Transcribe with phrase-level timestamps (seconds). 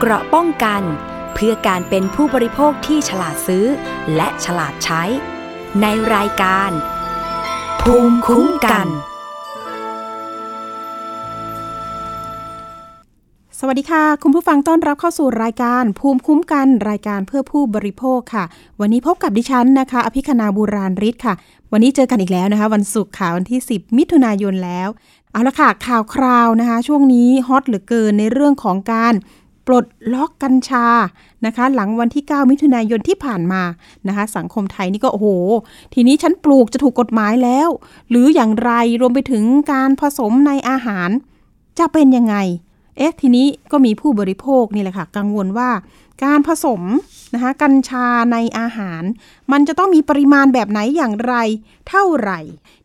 [0.00, 0.82] เกราะป้องกัน
[1.34, 3.66] เพื่อการเป็นผู้บริโภคที่ฉลาดซื้อ
[4.16, 5.02] และฉลาดใช้
[5.80, 6.70] ในรายการ
[7.80, 8.86] ภูมิคุ้มกัน
[13.58, 18.44] สวัสดีค่ะ คุณผู้ฟังต้อนรับเข้าสู่รายการ ภูมิคุ้มกันรายการเพื่อผู้บริโภคค่ะ
[18.80, 21.34] วันนี้พบกับดิฉันนะคะ อภิคณาบูราริศค่ะ
[21.72, 24.88] วันนี้เจอกันอีกแล้วนะคะ วันศุกร์ค่ะวันที่ 10 มิถุนายนแล้ว
[25.32, 29.14] เอาละค่ะข่าวคราวนะคะ ช่วงนี้ฮอตเหลือเกินในเรื่องของการ
[29.66, 30.86] ปลดล็อกกัญชา
[31.46, 33.62] นะคะ หลังวันที่ 9 มิถุนายนที่ผ่านมา
[34.08, 35.28] นะคะ สังคมไทยนี่ก็โอ้โห
[35.94, 37.68] ทีนี้ฉันปลูกจะถูกกฎหมายแล้ว
[38.10, 41.10] หรืออย่างไรรวมไปถึงการผสมในอาหาร
[41.78, 42.36] จะเป็นยังไง
[42.96, 45.70] เอ๊ะ ทีนี้ก็มีผู้บริโภคนี่แหละค่ะ กังวลว่า
[46.24, 46.82] การผสม
[47.34, 49.02] นะคะกัญชาในอาหาร
[49.52, 51.34] มันจะต้องมีปริมาณแบบไหนอย่างไร
[51.88, 52.40] เท่าไหร่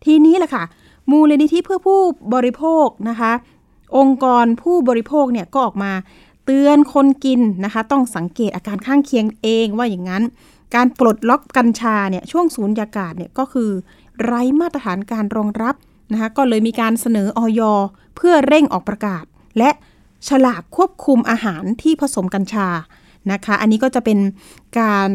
[0.06, 0.64] ทีนี้แหละค่ะ
[1.12, 2.02] มูลนิธิเพื่อผู้
[2.34, 3.32] บริโภคนะคะ
[3.98, 5.92] องค์กรผู้บริโภคเนี่ยก็ออกมา
[6.46, 10.24] เตือนคนกินนะคะ ต้องสังเกตอาการข้างเคียงเองว่าอย่างนั้น
[10.76, 13.70] การปลดล็อกกัญชาเนี่ยช่วงศูนยากาศเนี่ยก็คือ
[14.24, 15.76] ไร้มาตรฐานการรองรับ
[16.12, 17.62] นะคะก็เลยมีการเสนอออย
[18.16, 19.24] เพื่อเร่งออกประกาศ
[19.58, 19.70] และ
[20.28, 22.68] ฉลากควบคุมอาหารที่ผสมกัญชา
[23.32, 24.20] นะคะ อันนี้ก็จะเป็น
[24.80, 25.12] การ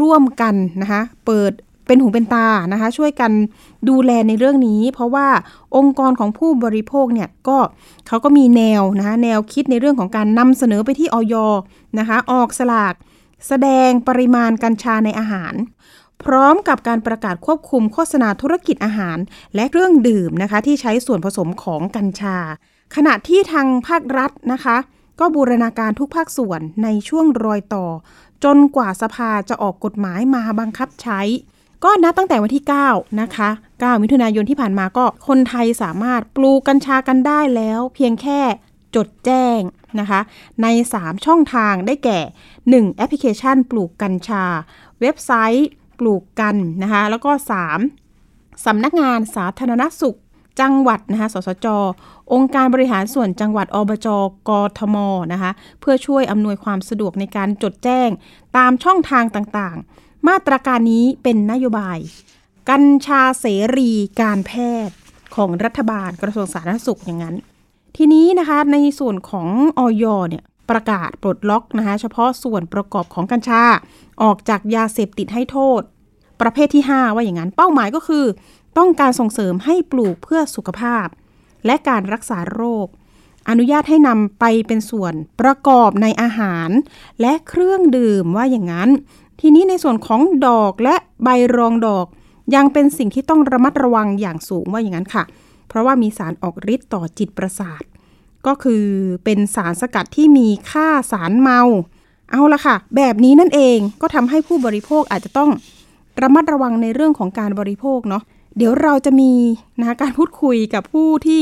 [0.00, 1.52] ร่วมกันนะคะเปิด
[1.86, 3.32] เป็นหูเป็นตานะคะ ช่วยกัน
[3.88, 5.28] ดูแลในเรื่องนี้ เพราะว่า
[5.76, 7.58] องค์กรของผู้บริโภคเนี่ยก็
[8.08, 11.34] เขาก็มีแนวนะคะแนวคิดในเรื่องของการนำเสนอไปที่ออย
[11.98, 12.94] นะคะ ออกสลาก
[13.48, 15.54] แสดงปริมาณกัญชาในอาหาร
[16.24, 19.18] พร้อมกับการประกาศควบคุมโฆษณาธุรกิจอาหาร
[19.54, 22.36] และเครื่องดื่มนะคะ ที่ใช้ส่วนผสมของกัญชา
[22.96, 24.76] ขณะที่ทางภาครัฐนะคะ
[25.20, 27.86] ก็บูรณาการทุกภาคส่วนในช่วงรอยต่อ
[28.44, 31.20] จนกว่าสภาจะออกกฎหมายมาบังคับใช้
[31.84, 38.40] ก็นับตั้งแต่วันที่ 9 นะคะ 9 มิถุนายนที่ผ่านมาก็คนไทยสามารถปลูกกัญชากันได้แล้ว เพียงแค่
[38.96, 39.60] จดแจ้ง
[40.00, 40.20] นะคะ
[40.62, 40.66] ใน
[40.96, 42.20] 3 ช่องทางได้แก่
[42.86, 42.94] 1.
[42.94, 44.44] แอปพลิเคชันปลูกกัญชา
[45.00, 47.30] เว็บไซต์ปลูกกันนะคะ แล้วก็
[47.98, 48.66] 3.
[48.66, 50.18] สำนักงานสาธารณสุข
[50.60, 51.66] จังหวัดนะคะ สสจ
[52.32, 54.08] องค์การบริหารส่วนจังหวัดอบจ
[54.48, 54.96] กทม
[55.32, 55.50] นะคะ
[55.80, 58.08] เพื่อช่วยอำนวยความสะดวกในการจดแจ้ง
[58.56, 61.98] ตามช่องทางต่างๆ มาตรการนี้เป็นนโยบาย
[62.70, 63.46] กัญชาเส
[63.76, 64.52] รีการแพ
[64.88, 64.96] ทย์
[65.36, 67.36] ของรัฐบาลกระทรวงสาธารณสุขอย่างนั้น
[67.96, 73.62] ทีนี้นะคะในส่วนของออยเนี่ยประกาศปลดล็อกนะคะเฉพาะส่วนประกอบของกัญชา
[74.22, 75.80] ออกจากยาเสพติดให้โทษ
[76.40, 78.24] ประเภทที่ 5 ว่าอย่างนั้น เป้าหมายก็คือ
[78.78, 81.06] ต้องการส่งเสริมให้ปลูกเพื่อสุขภาพ
[81.66, 82.86] และการรักษาโรค
[83.48, 86.68] อนุญาตให้นำไปเป็นส่วนประกอบในอาหาร
[87.20, 88.88] และเครื่องดื่มว่าอย่างนั้น
[89.44, 92.06] ทีนี้ในส่วนของดอกและใบรองดอก
[92.54, 95.24] ยังเป็นสิ่งที่ต้องระมัดระวังอย่างสูงว่าอย่างนั้นค่ะ
[95.68, 97.82] เพราะว่ามีสารออกฤทธิ์ต่อจิตประสาท
[98.46, 98.84] ก็คือ
[99.24, 101.60] เป็นสารสกัดที่มีค่าสารเมา
[102.30, 105.50] เอาละค่ะ แบบนี้นั่นเองก็ทำให้ผู้บริโภคอาจจะต้อง
[106.22, 108.22] ระมัดระวังในเรื่องของการบริโภคเนาะ
[108.56, 109.32] เดี๋ยวเราจะมี
[109.80, 111.40] นะคะการพูดคุยกับผู้ที่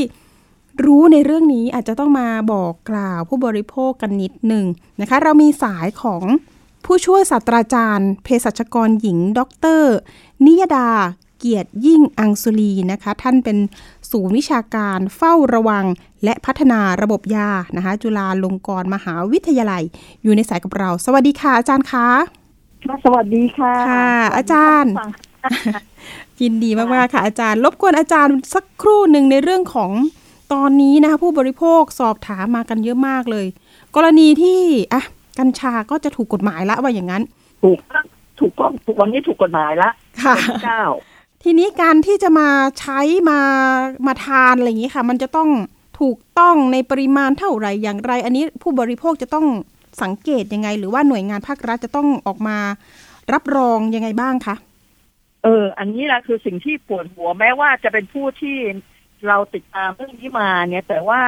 [0.85, 4.65] รู้ในเรื่องนี้อาจจะต้องมาบอกกล่าวผู้บริโภคกันนิดหนึ่ง
[5.01, 6.23] นะคะ เรามีสายของ
[6.93, 9.39] ผู้ช่วยศาสตราจารย์เภสัชกรหญิง ด
[9.81, 9.83] ร
[10.45, 10.89] นิยดา
[11.39, 13.57] เกียรติยิ่งอังสุลีนะคะ ท่านเป็น
[14.11, 15.85] ศูนย์วิชาการเฝ้าระวัง
[16.23, 19.83] และพัฒนาระบบยานะคะ จุฬาลงกรณ์มหาวิทยาลัย
[20.23, 22.07] อยู่ในสายกับเรา สวัสดีค่ะ อาจารย์คะ
[22.85, 24.91] ค่ะสวัสดีค่ะค่ะ อาจารย์
[26.41, 29.91] ยินดีมากๆค่ะ อาจารย์ รบกวนอาจารย์สักครู่หนึ่งในเรื่องของ
[30.53, 33.47] ตอนนี้นะคะผู้บริโภคสอบถามมากันเยอะมากเลย
[33.95, 34.61] กรณีที่
[34.93, 35.03] อะ
[35.39, 37.23] กัญชาก็จะถูกกฎหมายละว่าอย่างนั้น
[37.63, 37.79] ถูก
[38.39, 39.89] ถูกต้องถูกวันนี้ถูกกฎหมายละ
[40.23, 40.83] ค่ะเก้า
[41.43, 42.49] ทีนี้การที่จะมา
[42.79, 42.99] ใช้
[43.29, 43.39] มา
[44.07, 45.49] มาทานอะไรอย่างนี้ค่ะ มันจะต้อง
[46.01, 49.45] ถูกต้องในปริมาณเท่าไหร่อย่างไร อันนี้ผู้บริโภคจะต้อง
[50.01, 52.57] สังเกตยังไง หรือว่าหน่วยงานภาครัฐจะต้องออกมา
[53.33, 54.55] รับรองยังไงบ้างคะ
[55.43, 58.57] เออ อันนี้แหละคือสิ่งที่ปวดหัวแม้ว่าจะเป็นผู้ที่
[59.27, 61.21] เราติดตามเรื่องนี้มาเนี่ย แต่ว่า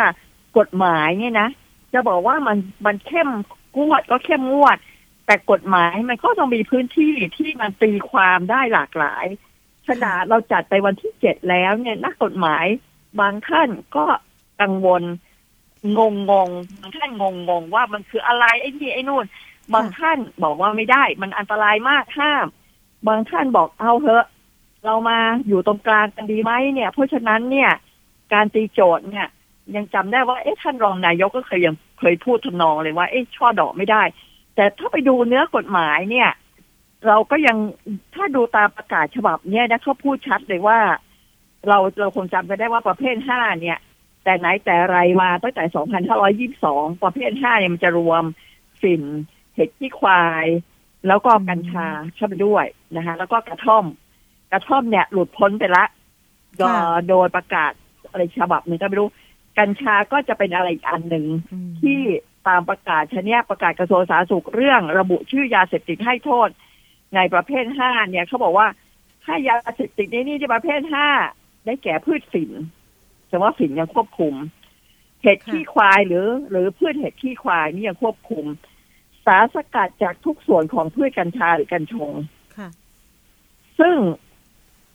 [0.58, 1.50] กฎหมายเนี่ยนะ
[1.94, 3.30] จะบอกว่ามันมันเข้ม
[3.78, 4.78] งวดก็เข้มงวด
[5.26, 9.26] แต่กฎหมายมันก็ต้องมีพื้นที่ที่มันตีความได้หลากหลาย
[9.88, 12.66] ขนาดเราจัดไปวันที่เจ็ดแล้วเนี่ยนักกฎหมาย
[13.20, 14.06] บางท่านก็
[14.62, 15.04] กังวล
[15.98, 16.50] งงงง
[16.80, 19.26] บางท่านงงงงว่ามันคืออะไรไอ้นี่ไอ้นู่น
[19.74, 22.46] บางท่านบอกว่าไม่ได้ มันอันตรายมากห้าม
[23.08, 24.26] บางท่านบอกเอาเถอะ
[24.86, 27.72] เรามาอยู่ตรงกลางกันดีไหมเนี่ย เพราะฉะนั้นเนี่ย
[28.34, 29.28] การตีโจทย์เนี่ย
[29.76, 34.04] ยังจำได้ว่าเอ๊ะท่านรองนายกก็เคยยัง เคยพูดทำนองเลยว่าเอ๊ะช่อดอกไม่ได้
[34.56, 36.30] แต่ถ้าไปดูเนื้อกฎหมายเนี่ย
[37.08, 37.58] เราก็ยัง
[38.16, 40.80] ถ้าดูตามประกาศฉบับเนี่ยนะเขาพูดชัดเลยว่า
[41.68, 43.78] เราเราคงจำกันได้ว่าประเภทห้าเนี่ย
[44.24, 48.24] แต่ไหนแต่ไรมาตั้งแต่2522ประเภท5เนี่ยมันจะรวม
[48.82, 49.04] ฝิ่น
[49.56, 50.46] เห็ดขี้ควาย
[51.08, 52.66] แล้วก็กัญชาเข้าไปด้วย
[52.96, 53.86] นะคะแล้วก็กระท่อม
[54.52, 55.86] กระท่อมเนี่ยหลุดพ้นไปละ
[56.58, 57.72] โดยค่ะโดยประกาศ
[58.10, 59.10] อะไรฉบับหนึ่งก็ไม่รู้
[59.60, 62.00] กัญชาก็จะเป็นอะไรอีกอันหนึ่งอืมที่
[62.48, 66.50] ตามประกาศชนียประกาศกระทรวงสาธารณสุขเรื่องระบุชื่อยาเสพติดให้โทษ
[67.16, 68.68] ในประเภทห้าเนี่ยเขาบอกว่า
[69.26, 71.10] ถ้ายาเสพติดในนี่ที่ประเภทห้า
[71.66, 72.52] ได้แก่พืชฝิ่น
[73.28, 74.34] แต่ว่าฝิ่นยังควบคุม
[75.22, 78.46] เห็ดขี้ควายหรือ หรือพืชเห็ดขี้ควายนี่ยังควบคุม
[79.26, 82.12] สารสกัดจากทุกส่วนของพืชกัญชาหรือกัญชง
[82.58, 82.70] ค่ะ
[83.80, 83.96] ซึ่ง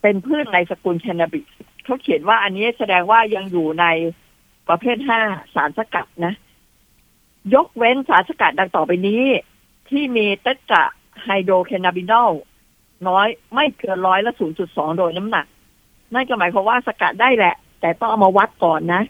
[0.01, 1.45] เป็นพืชในสกุลแคนาบิส
[1.83, 3.85] เขาเขียนว่าอันนี้แสดงว่ายังอยู่ใน
[4.69, 5.21] ประเภทห้า
[5.55, 6.33] สารสกัดนะ
[7.55, 9.23] ยกเว้นสารสกัดดังต่อไปนี้
[9.89, 10.83] ที่มีเตตรา
[11.23, 12.29] ไฮโดรแคนาบินอล
[13.07, 15.45] น้อยไม่เกินร้อยละศูนย์จุดสองโดยน้ำหนัก
[16.13, 19.01] นั่นก็หมายความว่าสกัดได้แหละ แต่ต้องเอามาวัดก่อนนะ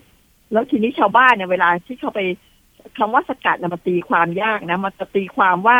[0.52, 2.22] แล้วทีนี้ชาวบ้านเนี่ยเวลาที่เขาไป
[2.98, 5.80] คำว่าสกัดนะมันตีความยากนะ มันจะตีความว่า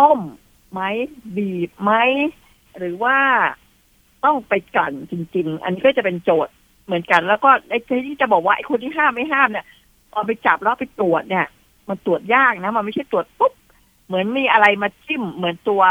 [0.00, 0.20] ต้ม
[0.72, 0.80] ไหม
[1.36, 1.92] บีบไหม
[2.78, 3.18] หรือว่า
[4.24, 6.54] ต้องไปกลั่นจริง ๆ อันนี้ก็จะเป็นโจทย์
[6.86, 9.66] เหมือนกันแล้วก็ไอ้ที่จะบอกว่าไอ้คนที่ห้ามไม่ห้ามเนี่ย
[10.12, 11.46] พอไปจับแล้วไปตรวจเนี่ย
[11.88, 13.52] มันตรวจยากนะ มันไม่ใช่ตรวจปุ๊บ
[14.06, 15.82] เหมือนมีอะไรมาจิ้มเหมือนตัว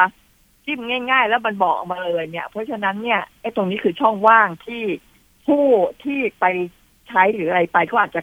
[0.66, 4.84] จิ้มง่าย ๆ แล้วมันบอกออกมาเลยเนี่ย เพราะฉะนั้นเนี่ยไอ้ตรงนี้คือช่องว่างที่
[5.48, 5.66] ผู้
[6.04, 6.46] ที่ไป
[7.08, 8.22] ใช้หรืออะไรไปก็อาจจะ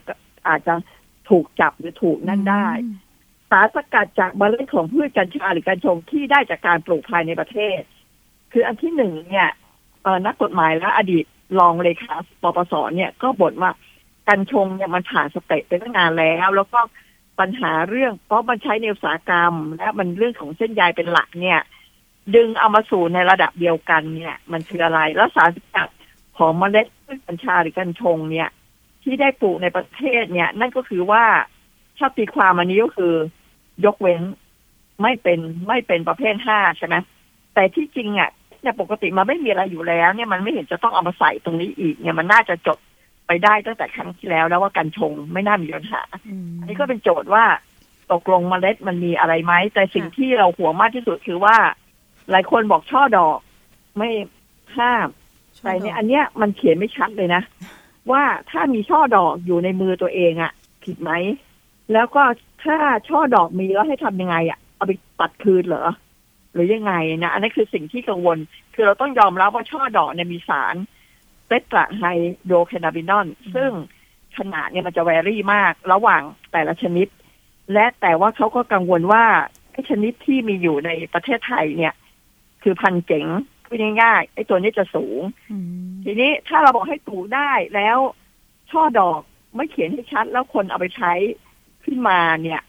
[0.48, 0.74] อาจจะ
[1.30, 2.68] ถูกจับหรือถูกนั่นได้
[3.50, 7.80] สารสกัดจากเมล็ดของพืชกัญชาหรือกัญชงที่ได้จากการปลูกภายในประเทศ
[8.52, 9.48] คืออันที่หนึ่งเนี่ย
[10.02, 11.24] เอ่อนักกฎหมายและอดีต
[11.58, 13.72] รองเลขาปปสเนี่ยก็บ่นว่า
[14.28, 16.80] กัญชงเนี่ยมันผ่านสเตจไปตั้งนานแล้ว แล้วก็
[17.40, 21.60] ปัญหาเรื่อง เพราะมันใช้ในอุตสาหกรรม และมันเรื่องของเส้นใยเป็นหลักเนี่ย
[22.34, 25.88] ดึงเอามาสู่ในระดับเดียวกันเนี่ย มันคืออะไรแล้วสารสกัด
[26.36, 28.48] ของเมล็ดพืชกัญชาหรือกัญชงเนี่ย
[29.02, 31.24] ที่ได้ปลูกในประเทศเนี่ย นั่นก็คือว่า
[31.98, 33.14] ชอบตีความอันนี้ก็คือ
[33.84, 34.20] ยกเว้น
[35.02, 36.96] ไม่เป็นไม่เป็นประเภทห้าใช่ไหม
[37.54, 38.30] แต่ที่จริงอะ
[38.62, 42.78] เนี่ยปกติมันไม่มีอะไรอยู่แล้ว เนี่ยมันไม่เห็นจะต้องเอามาใส่ตรงนี้อีก เนี่ยมันน่าจะจบ
[43.26, 46.02] ไปได้ตั้งแต่ครั้งที่แล้วแล้วว่ากัญชงไม่น่ามีปัญหา
[46.60, 47.44] อันนี้ก็เป็นโจทย์ว่า
[48.12, 51.56] ตกลงเมล็ดมันมีอะไรไหมแต่สิ่งค่ะที่เราห่วงมากที่สุดคือว่า
[52.30, 53.38] หลายคนบอกช่อดอก
[53.98, 54.10] ไม่
[54.78, 55.08] ห้าม
[55.62, 57.42] แต่เนี่ยอันเนี้ยมันเขียนไม่ชัดเลยนะ
[58.10, 60.52] ว่าถ้ามีช่อดอกอยู่ในมือตัวเองอะ
[60.84, 61.10] ผิดไหม
[61.92, 62.22] แล้วก็
[62.64, 62.76] ถ้า
[63.08, 65.84] ช่อดอกมีแล้วให้ทำยังไงอะเอาไปตัดคืนเหรอ
[66.52, 68.38] หรือยังไงนะอันนี้คือสิ่งที่กังวล
[68.74, 70.74] คือเราต้องยอมรับว่าช่อดอกเนี่ยมีสาร
[71.46, 72.04] เตตราไฮ
[72.46, 73.70] โดรแคนาบินอลซึ่ง
[74.38, 76.22] ขนาดเนี่ยมันจะแวรี่มากระหว่าง
[76.52, 77.08] แต่ละชนิด
[77.72, 79.24] และแต่ว่าเขาก็กังวลว่า
[79.72, 81.94] ไอ้ชนิดที่มีอยู่ในประเทศไทยเนี่ย
[82.62, 83.26] คือพันธุ์เจ๋ง
[83.64, 85.56] พูดง่ายๆไอ้ตัวนี้จะสูงอื
[85.86, 87.98] มทีนี้ถ้าเราบอกให้ปลูกได้แล้ว
[88.70, 89.20] ช่อดอก
[89.56, 91.12] ไม่เขียนให้ชัด แล้วคนเอาไปใช้
[91.84, 92.62] ขึ้นมาเนี่ย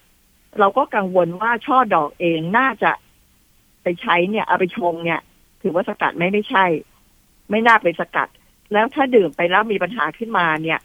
[0.59, 2.91] เราก็กังวลว่าช่อดอกเองน่าจะ
[3.83, 5.19] ไปใช้เนี่ย เอาไปชงเนี่ย
[5.61, 6.65] ถือว่าสกัดไหม่ไม่ใช่
[7.49, 8.27] ไม่น่าเป็นสกัด
[8.73, 10.79] แล้วถ้าดื่มไปแล้วมีปัญหาขึ้นมาเนี่ย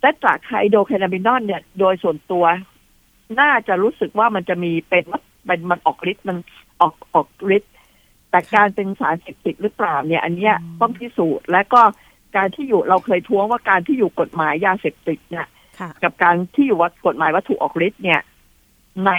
[0.00, 2.44] แต่ตราไคโดแคนาบินอลเนี่ย โดยส่วนตัว
[3.40, 5.04] น่าจะรู้สึกว่ามันจะมีเป็น
[5.48, 6.36] มันมันออกฤทธิ์มัน
[6.80, 7.72] ออกออกฤทธิ์
[8.30, 11.82] แต่การเป็นสารเสพติดหรือเปล่าเนี่ย อันเนี้ยต้องพิสูจน์และก็
[12.36, 15.46] การที่อยู่เราเคยท้วงว่าการที่อยู่กฎหมายยาเสพติดเนี่ย
[15.78, 18.20] ค่ะกับการที่อยู่ว่ากฎหมายวัตถุออกฤทธิ์เนี่ย
[19.06, 19.10] ใน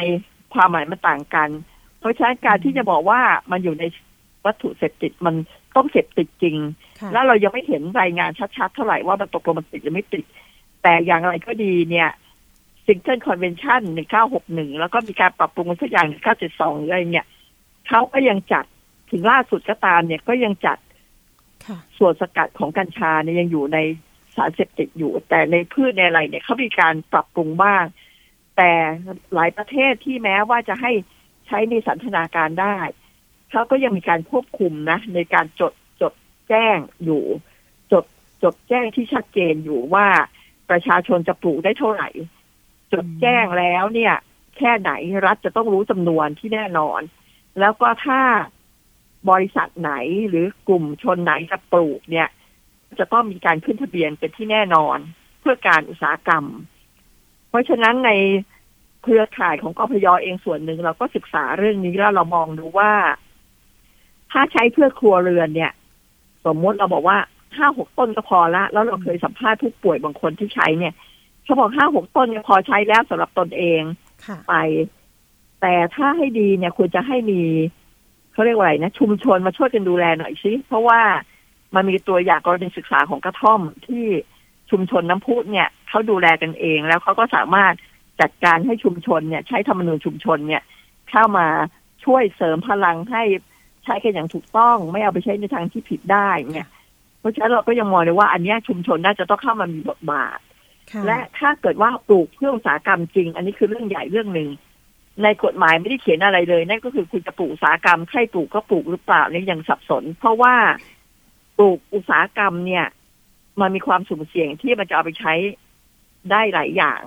[0.54, 1.77] ความหมายมันต่างกันเพ
[2.08, 3.22] ราะฉะนั้นการที่จะบอกว่า
[3.52, 3.84] มันอยู่ใน
[4.46, 5.36] วัตถุเสพติดมัน
[5.76, 6.56] ต้องเสพติดจริง
[7.00, 10.26] ค่ะแล้วเรายังไม่เห็นรายงานชัดๆ เท่าไหร่ว่ามันตกลงมันติดหรือไม่ติด
[10.84, 12.10] แต่อย่างไรก็ดีเนี่ย
[12.86, 17.26] Single Convention หนึ่งเก้าหกหนึ่งแล้วก็มีการปรับปรุงมันสักอย่างหนึ่งเก้าเจ็ดสองอะไรเนี่ย
[17.88, 18.66] เขาก็ยังจัด
[19.12, 20.78] ถึงล่าสุดก็ตามเนี่ยก็ยังจัด
[21.66, 23.78] ค่ะส่วนสกัดของกัญชาเนี่ยยังอยู่ใน
[24.36, 27.84] สารเสพติดอยู่ แต่ในพืชในอะไรเนี่ยเขามีการปรับปรุงบ้าง
[28.58, 28.72] แต่
[29.34, 30.92] หลายประเทศที่แม้ว่าจะให้
[31.48, 32.78] ใช้ในสันทนาการได้
[33.52, 36.14] เขาก็ยังมีการควบคุมนะ ในการจดจด
[36.50, 37.24] แจ้งอยู่
[37.92, 38.06] จด
[38.44, 40.08] จดแจ้งที่ชัดเจนอยู่ว่า
[40.70, 42.10] ประชาชนจะปลูกได้เท่าไหร่
[42.94, 44.16] จดแจ้งแล้วเนี่ย
[44.58, 44.92] แค่ไหน
[45.26, 47.02] รัฐจะต้องรู้จำนวนที่แน่นอน
[47.60, 48.22] แล้วก็ถ้า
[49.30, 49.94] บริษัทไหน
[50.30, 52.30] หรือกลุ่มชนไหนจะปลูกเนี่ย
[53.00, 54.98] จะต้องมีการขึ้นทะเบียนเป็นที่แน่นอน
[55.40, 56.46] เพื่อการอุตสาหกรรม
[57.50, 58.12] เพราะฉะนั้นใน
[59.04, 62.92] เครือข่ายของกพยเองส่วนหนึ่งเราก็ศึกษาเรื่องนี้แล้วเรามองดูว่า
[64.32, 65.72] ถ้าใช้เพื่อครัวเรือนเนี่ย
[66.46, 67.18] สมมติเราบอกว่า
[67.58, 70.94] ห้าหกต้นก็พอละ แล้วเราเคยสัมภาษณ์ผู้ป่วยบางคนที่ใช้เนี่ย
[71.44, 73.82] เขาบอกห้าหกต้นเนี่ยพอใช้แล้วสำหรับตนเอง
[74.26, 74.54] ค่ะไป
[75.62, 77.42] แต่ถ้าให้ดีเนี่ยควรจะให้มี
[78.34, 81.02] เขาเรียกว่าอะไรนะชุมชนมาช่วยกันดูแลหน่อยสิเพราะว่า
[81.76, 84.06] มันมีตัวอย่างกรณีศึกษาของกระท่อมที่
[84.72, 87.74] ชุมชนน้ำพุเนี่ยเขาดูแลกันเอง แล้วเขาก็สามารถ
[88.22, 90.64] จัดการให้ชุมชนเนี่ย ใช้ธรรมนูญชุมชนเนี่ย
[91.10, 91.48] เข้ามา
[92.06, 93.24] ช่วยเสริมพลังให้
[93.84, 96.68] ใช้กันอย่างถูกต้อง ไม่เอาไปใช้ในทางที่ผิดได้เนี่ย
[97.20, 100.40] เพราะฉะนั้นเราก็ยังมองเลยว่าอันนี้ชุมชนน่าจะต้องเข้ามามีบทบาท
[101.06, 104.50] และถ้าเกิดว่าปลูกเพื่ออุตสาหกรรมจริง อันนี้คือเรื่องใหญ่เรื่องหนึ่ง
[105.24, 110.56] ในกฎหมายไม่ได้เขียนอะไรเลย นั่นก็คือคุณจะปลูกอุตสาหกรรมใครปลูกก็ปลูกหรือเปล่าเนี่ยยังสับสน เพราะว่า
[111.58, 112.86] ปลูกอุตสาหกรรมเนี่ย
[113.62, 115.34] มันมีความสุ่มเสี่ยงที่มันจะเอาไปใช้
[116.32, 117.02] ได้หลายอย่าง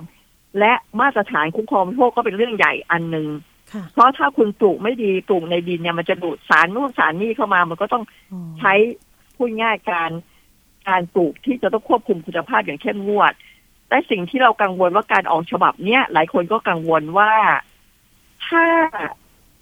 [0.59, 3.29] และมาตรฐานคุ้มครองโภคก็เป็นเรื่องใหญ่อันหนึ่ง
[3.93, 8.05] เพราะถ้าคุณปลูกไม่ดีปลูกในดินเนี่ยมันจะดูดสารนู่นสารนี่เข้ามา มันก็ต้อง
[8.59, 8.73] ใช้
[9.37, 10.11] พูดง่ายการ
[10.89, 13.33] การปลูกที่จะต้องควบคุมคุณภาพอย่างเข้มงวด
[13.89, 17.33] แต่สิ่งที่เรากังวลว่าการออกฉบับเนี้ยหลายคนก็กังวลว่า
[18.47, 18.65] ถ้า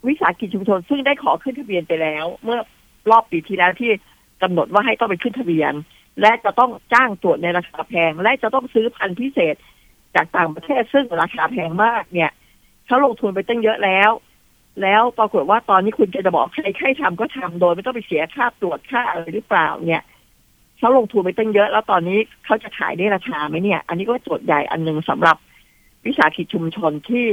[0.07, 2.59] วิสาหกิจชุมชนซึ่งได้ขอขึ้นทะเบียนไปแล้ว เมื่อ
[3.11, 3.91] รอบปีที่แล้วที่
[4.41, 5.73] กำหนดว่าให้ต้องไปขึ้นทะเบียน
[6.21, 9.55] และจะต้องจ้างตรวจในราคาแพง และจะต้องซื้อพันธุ์พิเศษ
[10.15, 12.31] จากต่างประเทศซึ่งราคาแพงมากเนี่ย
[12.85, 14.11] เขาลงทุนไปตั้งเยอะแล้ว
[14.81, 20.03] แล้วปรากฏว่าตอนนี้คุณจะบอกใครใครทำก็ทำโดยไม่ต้องไปเสียค่าตรวจค่าอะไรหรือเปล่าเนี่ย
[20.77, 25.37] เขาลงทุนไปตั้งเยอะ แล้วตอนนี้เขาจะขายได้ราคาไหมเนี่ย อันนี้ก็โจทย์ใหญ่อันหนึ่งสำหรับ
[26.05, 27.25] วิสาหกิจชุมชนที่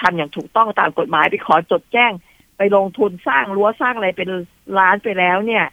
[0.00, 2.12] ทำอย่างถูกต้องตามกฎหมายไปขอจดแจ้ง
[2.56, 4.30] ไปลงทุนสร้างรั้วสร้างอะไรเป็น
[4.78, 5.64] ล้านไปแล้วเนี่ย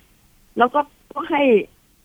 [0.57, 0.79] แล้วก็
[1.13, 1.43] ก็ให้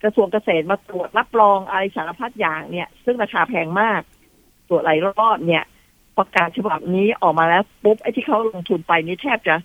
[0.02, 4.00] กระทรวงเกษตรมาตรวจรับรองอะไรสารพัดอย่างเนี่ย ซึ่งราคาแพงมาก
[4.68, 5.64] ตรวจหลายรอบเนี่ย
[6.18, 9.56] ประกาศฉบับนี้ออกมาแล้วปุ๊บไอ้ที่เขาลงทุนไปนี่แทบจะ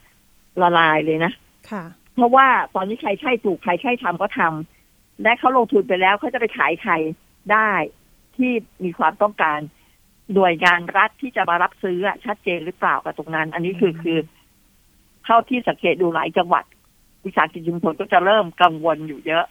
[0.62, 1.32] ละลายเลยนะ
[1.70, 1.84] ค่ะ
[2.16, 6.94] เพราะว่าตอนนี้ใครใช่ปลูกใครใช่ทำก็ทำและเขาลงทุนไปแล้วเขาจะไปขายใคร
[7.52, 7.72] ได้
[8.36, 8.52] ที่
[8.84, 9.60] มีความต้องการ
[10.34, 14.20] หน่วยงานรัฐที่จะมารับซื้อชัดเจนหรือเปล่ากับตรงนั้น อันนี้คือคือ
[15.26, 16.64] เข้าที่สังเกตดูหลายจังหวัด
[17.26, 19.46] วิสาหกิจชุมชนก็จะเริ่มกังวลอยู่เยอะ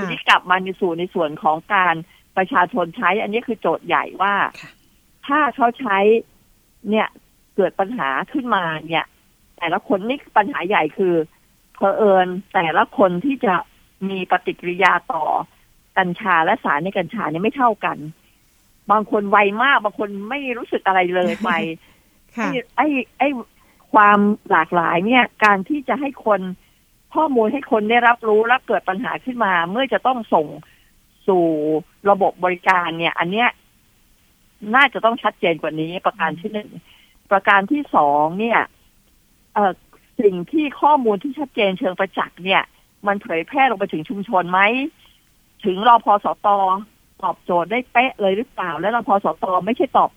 [0.00, 1.94] ทีนี้กลับมาในส่วนในส่วนของการ
[2.36, 4.34] ประชาชนใช้ อันนี้คือโจทย์ใหญ่ว่า
[5.26, 5.98] ถ้าเขาใช้
[6.90, 7.08] เนี่ย
[7.56, 9.06] เกิดปัญหาขึ้นมาเนี่ย
[9.58, 11.14] แต่ละคนนี่ปัญหาใหญ่คือ
[11.74, 13.54] เพอเอิญแต่ละคนที่จะ
[14.08, 15.24] มีปฏิกิริยาต่อ
[15.98, 17.98] กัญชาและสารในกัญชาเนี่ยไม่เท่ากัน
[18.90, 21.50] บางคนไวมากบางคนไม่รู้สึกอะไรเลยไป
[22.76, 23.28] ไอ้ไอ้
[23.92, 24.18] ความ
[24.50, 26.40] หลากหลายเนี่ย การที่จะให้คน
[27.14, 30.46] ข้อมูลให้คนได้รับรู้แล้วเกิดปัญหาขึ้นมา เมื่อจะต้องส่ง
[31.26, 31.44] สู่
[32.10, 33.48] ระบบบริการเนี่ย อันเนี้ย
[34.74, 36.68] น่าจะต้องชัดเจนกว่านี้ประการที่หนึ่ง
[37.30, 38.60] ประการที่สองเนี่ย
[39.54, 39.72] เออ
[40.20, 42.62] สิ่งที่ข้อมูลที่ชัดเจนเชิงประจักษ์เนี่ย
[43.06, 44.60] มันเผยแพร่ลงไปถึงชุมชนไหม
[45.64, 46.48] ถึงรอพอสต
[47.22, 50.10] ตอบโจทย์ได้เป๊ะเลยหรือเปล่า และราพอสตอไม่ใช่ตอบ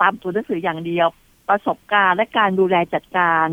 [0.00, 1.08] ตามตัวหนังสืออย่างเดียว
[1.48, 3.46] ประสบการณ์และการดูแลจัดการ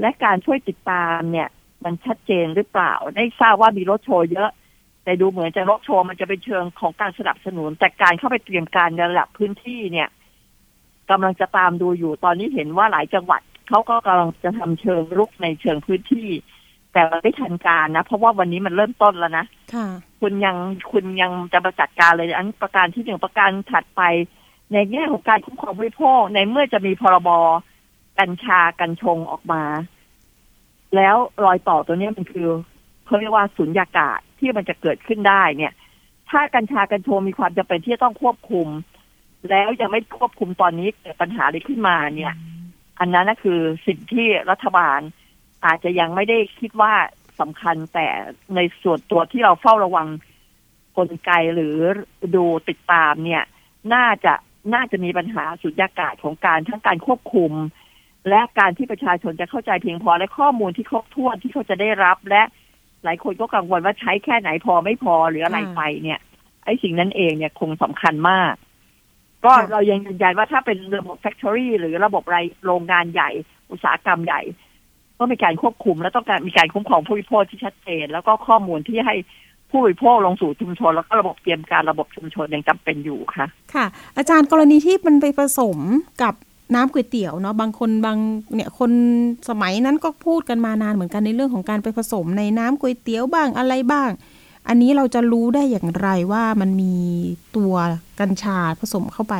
[0.00, 1.48] และการช่วยติดตามเนี่ย
[1.84, 4.50] มันชัดเจนหรือเปล่า ได้ทราบว่ามีรถโชว์เยอะ
[5.08, 10.08] แต่ดูเหมือนจะรถโชว์มันจะเป็นเชิงของการสนับสนุน แต่การเข้าไปเตรียมการในระดับพื้นที่เนี่ย
[11.10, 16.28] กำลังจะตามดูอยู่ตอนนี้เห็นว่าหลายจังหวัดเขาก็กำลังจะทำเชิงรุกในเชิงพื้นที่
[16.92, 19.44] แต่มันไม่ทันการนะ เพราะว่าวันนี้มันเริ่มต้นแล้วนะ
[20.20, 20.56] คุณยัง
[20.92, 24.02] คุณยังจะมาจัดการเลยอันประการที่หนึ่งประการถัดไป
[24.72, 27.28] ในแง่ของการคุ้มครองบริโภคในเมื่อจะมีพรบ
[28.18, 29.62] กัญชากัญชงออกมา
[30.96, 32.48] แล้วรอยต่อตัวนี้มันคือ
[33.08, 35.72] เขาเรียกว่าสุญญากาศที่มันจะเกิดขึ้นได้เนี่ย
[36.30, 38.68] ถ้ากัญชากัญชงมีความจำเป็นที่จะต้องควบคุม
[39.50, 42.34] แล้วยังไม่ควบคุมตอนนี้เกิดปัญหาอะไรขึ้นมาเนี่ย
[43.00, 45.00] อันนั้นก็คือสิ่งที่รัฐบาล
[45.64, 46.94] อาจจะยังไม่ได้คิดว่า
[47.40, 48.08] สำคัญแต่
[48.54, 50.06] ในส่วนตัวที่เราเฝ้าระวัง
[50.96, 51.76] กลไกหรือ
[52.34, 53.42] ดูติดตามเนี่ย
[53.94, 54.34] น่าจะ
[54.74, 57.52] น่าจะมีปัญหาสุญญากาศของการทั้งการควบคุม
[58.28, 62.42] และการที่ประชาชนจะเข้าใจเพียงพอและข้อมูลที่ครบถ้วนที่เขาจะได้รับและ
[63.04, 66.20] หลายคนก็กังวลว่าใช้แค่ไหนพอไม่พอหรืออะไรไปเนี่ย
[66.64, 68.54] ไอ้สิ่งนั้นเองเนี่ยคงสำคัญมาก
[69.44, 72.36] ก็เรายังยืนยันว่าถ้าเป็นระบบแฟคทอรี่หรือระบบไร
[72.66, 73.30] โรงงานใหญ่
[73.70, 74.40] อุตสาหกรรมใหญ่
[75.18, 79.14] ก็มีการควบคุมและต้องการมีการคุ้มครองผู้บริโภคที่ชัดเจน แล้วก็ข้อมูลที่ให้
[79.70, 83.86] ผู้บริโภคลงสู่ชุมชน แล้วก็ระบบเตรียมการระบบชุมชนยังจำเป็นอยู่ค่ะ ค่ะ
[84.16, 85.78] อาจารย์กรณีที่มันไปผสม
[86.22, 86.34] กับ
[86.74, 88.18] น้ำก๋วยเตี๋ยวเนาะบางคนบาง
[88.54, 88.90] เนี่ยคน
[89.48, 94.10] สมัยนั้นก็พูดกันมานานเหมือนกันในเรื่องของการไปผสมในน้ำก๋วยเตี๋ยวบ้างอะไรบ้าง
[94.68, 96.94] อันนี้เราจะรู้ได้อย่างไรว่ามันมี
[97.56, 97.74] ตัว
[98.20, 99.36] กัญชาผสมเข้าไป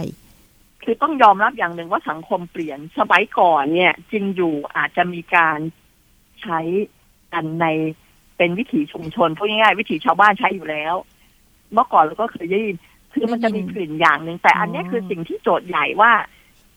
[0.83, 5.59] คือต้องยอมรับอย่างหนึ่งว่าสังคมเปลี่ยนสมัยก่อนเนี่ยจริงอยู่อาจจะมีการ
[6.43, 6.61] ใช้
[7.33, 7.67] กันใน
[8.37, 10.95] เป็นวิถีชุมชนพูดง่ายๆวิถีชาวบ้านใช้อยู่แล้ว
[11.73, 12.77] เมื่อก่อนเราก็เคยได้ยิน
[13.13, 16.13] คือมันจะมีกลิ่นอย่างหนึ่งแต่อันนี้คือสิ่งที่โจทย์ใหญ่ว่า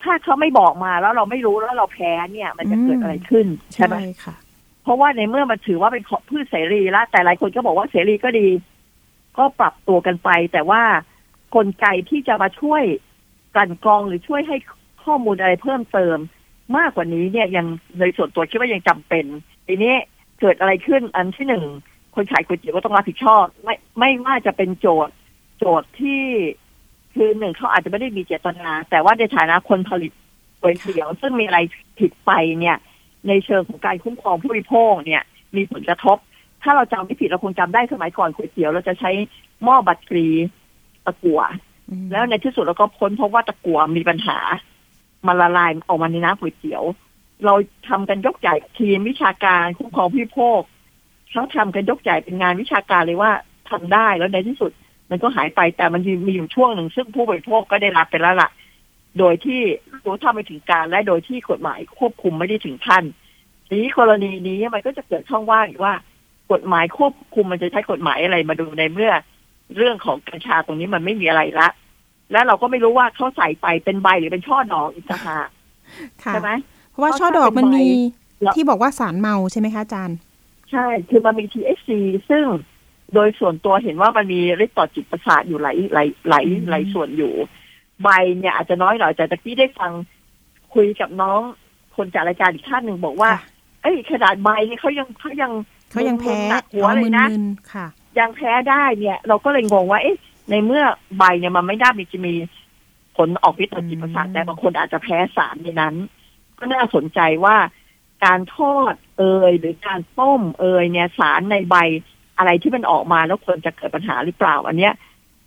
[0.03, 4.35] ถ้าเขาไม่บอกมาแล้วเราไม่รู้แล้วเราแพ้เนี่ย มันจะเกิดอะไรขึ้นใช่ไหมค่ะ
[4.83, 8.47] เพราะว่าในเมื่อมันถือว่าเป็นพืชเสรีแล้วแต่หลายคนก็บอกว่าเสรีก็ดี
[9.37, 10.81] ก็ปรับตัวกันไป แต่ว่า
[11.55, 12.83] กลไกที่จะมาช่วย
[13.55, 14.57] กลั่นกรองหรือช่วยให้
[15.03, 16.17] ข้อมูลอะไรเพิ่มเติม
[16.77, 17.67] มากกว่านี้เนี่ยยัง
[17.99, 19.25] ในส่วนตัวคิดว่ายังจำเป็น
[19.67, 19.95] ทีนี้
[20.39, 21.65] เกิดอะไรขึ้นอันที่หนึ่ง
[22.15, 25.13] คนขายก๋วยเตี๋ยวก็ต้องรับผิดชอบ ไม่ไม่ว่าจะเป็นโจทย์
[25.59, 26.23] โจทย์ที่
[27.15, 30.11] คือหนึ่งเขาอาจจะไม่ได้มีเจตนา แต่ว่าในฐานะคนผลิต
[30.59, 31.59] ก๋วยเตี๋ยว ซึ่งมีอะไร
[31.99, 32.77] ผิดไปเนี่ย
[33.27, 35.23] ในเชิงของการคุ้มครองผู้บริโภคเนี่ย
[35.55, 36.17] มีผลกระทบ
[36.63, 39.11] ถ้าเราจำไม่ผิดเราคงจำได้สมัยก่อนก๋วยเตี๋ยวเราจะใช้
[39.63, 40.27] หม้อบัตรกรี
[41.05, 41.41] ตะกั่ว
[41.89, 44.37] อืมแล้วในที่สุดเราก็พ้นเพราะว่าตะกั่วมีปัญหา
[45.27, 46.83] มันละลายออกมาในน้ำก๋วยเตี๋ยว
[47.45, 47.53] เรา
[47.89, 50.61] ทำกันยกใหญ่ทีมวิชาการคุ้มครองผู้บริโภค
[51.31, 53.31] เขาทำกันยกใหญ่เป็นงานวิชาการเลยว่า
[53.69, 54.71] ทำได้แล้วในที่สุด
[55.11, 58.49] มันก็หายไปแต่มันมีอยู่ช่วงหนึ่งซึ่งผู้บริโภคก็ได้รับไปแล้วล่ะ
[59.19, 59.59] โดยที่
[60.05, 63.03] รู้เท่าไม่ถึงการและโดยที่กฎหมายควบคุมไม่ได้ถึงท่าน
[63.67, 65.93] ทีนี้กรณีนี้มันก็จะเกิดช่องว่างอีกว่า
[66.51, 69.11] กฎหมายควบคุมมันจะใช้กฎหมายอะไรมาดูในเมื่อ
[69.77, 71.67] เรื่องของกัญชาตรงนี้มันไม่มีอะไรละ
[72.31, 75.49] และเราก็ไม่รู้ว่าเขาใส่ไปเป็นใบหรือเป็นช่อดอกอีกต่างหาก
[76.23, 76.51] ค่ะใช่ไหม
[76.89, 80.17] เพราะว่าเพราะช่อดอกมันมีถ้าเป็นใบแล้วที่บอกว่าสารเมาใช่ไหมคะอาจารย์
[80.71, 81.89] ใช่ คือมันมี THC
[82.29, 82.45] ซึ่ง
[83.13, 87.33] โดยส่วนตัวเห็นว่ามันมีฤทธิ์ต่อจิตประสาทอยู่หลายหลายหลายอืมหลายส่วนอยู่
[88.03, 89.91] ใบเนี่ยอาจจะน้อยหน่อยแต่ตะกี้ได้ฟัง
[90.73, 91.41] คุยกับน้อง
[91.95, 93.41] คนจัดรายการอีกท่านหนึ่งบอกว่าค่ะ
[93.83, 95.51] เอ้ยขนาดใบนี่เขายังเขายัง
[95.91, 97.87] เขายังแพ้หนักหัวอ๋อเลยนะมึนๆค่ะ
[98.19, 100.17] ยังแพ้ได้เนี่ย เราก็เลยงงว่า เอ๊ะ
[100.49, 100.83] ในเมื่อ
[101.17, 102.33] ใบเนี่ยมันไม่ได้มีจะมี
[103.17, 105.95] ผลออกฤทธิ์ต่อจิตประสาทอืมแต่บางคนอาจจะแพ้สารในนั้น
[106.59, 107.57] ก็น่าสนใจว่า
[108.25, 111.75] การทอดเอยหรือการต้มเอยเนี่ยสารในใบ
[112.41, 114.93] อะไรที่มันออกมาแล้วควรจะเกิดปัญหาหรือเปล่า อันเนี้ย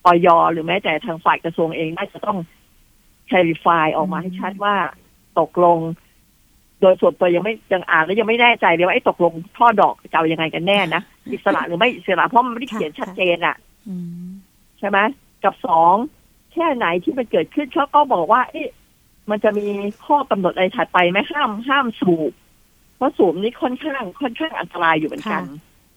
[0.06, 2.38] ออยหรือแม้แต่ทางฝ่ายกระทรวงเองน่าจะต้อง
[3.28, 4.74] clarify ออกมาให้ชัดว่า
[5.40, 5.78] ตกลง
[6.80, 13.56] โดยส่วนตัวยังไม่ยังอ่านแล้วยังไม่แน่ใจเลยว่าไอ้ตกลงท่อดอกจะเอายังไงกันแน่นะอิสระหรือไม่อิสระเพราะมันไม่ได้เขียนชัดเจนอะ
[13.88, 14.26] อืม
[14.78, 14.98] ใช่ไหม
[15.44, 15.94] กับสอง
[16.52, 18.68] แค่ไหนที่มันเกิดขึ้นเขาก็บอกว่าเอ๊ะ
[19.30, 19.66] มันจะมี
[20.06, 22.32] ข้อกำหนดอะไรถัดไปไหมห้ามห้ามสูบ
[22.96, 25.42] เพราะสูบนี่ค่อนข้างค่อนข้างอันตรายอยู่เหมือนกัน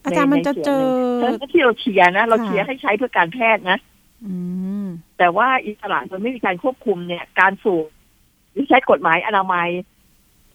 [0.08, 0.86] อาจารย์มันจะเจอ
[1.22, 3.78] ในส่วนหนึ่งที่เราเชียร์นะ เราค่ะเชียร์ให้ใช้เพื่อการแพทย์นะ
[4.26, 4.36] อื
[4.84, 4.86] ม
[5.18, 7.88] แต่ว่าอิสระมันไม่มีการควบคุมเนี่ย การสูบ
[8.52, 9.70] หรือใช้กฎหมายอนามัย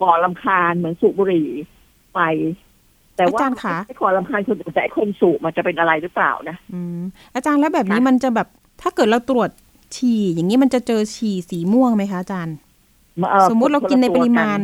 [0.03, 1.49] ก่อลำคาญเหมือนสูบบุหรี่
[2.15, 2.21] ไป
[3.17, 7.01] แต่ว่าอาจารย์คะไอ้ก่อลำคาญคนอื่นแต่ไอ้คนสูบมันจะเป็นอะไรหรือเปล่านะอืม
[7.35, 8.49] อาจารย์แล้วแบบนี้ค่ะมันจะแบบ
[8.83, 9.51] ถ้าเกิดเราตรวจ
[9.97, 12.57] ฉี่อย่างนี้มันจะเจอฉี่สีม่วงไหมคะอาจารย์
[13.31, 14.61] เอ่อสมมุติเรากินในคปละริตัวมาณ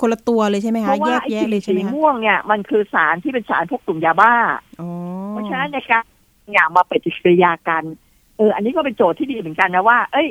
[0.00, 4.32] คนละตัวเลยใช่ไหมเพคะราะแยว่ากไอ้แยะเลยใช่สีไหมคะม่วงเนี่ยมันคือสารที่เป็นสารพวกกลุ่มยาบ้า
[4.80, 4.88] อ๋อ
[5.30, 6.04] เพราะฉะนั้นในการ
[6.52, 7.84] อย่างมาปฏิกิริยากัน
[8.36, 10.28] เอออันนี้ก็เป็นโจทย์ที่ดีเหมือนกันนะว่า เอ้ย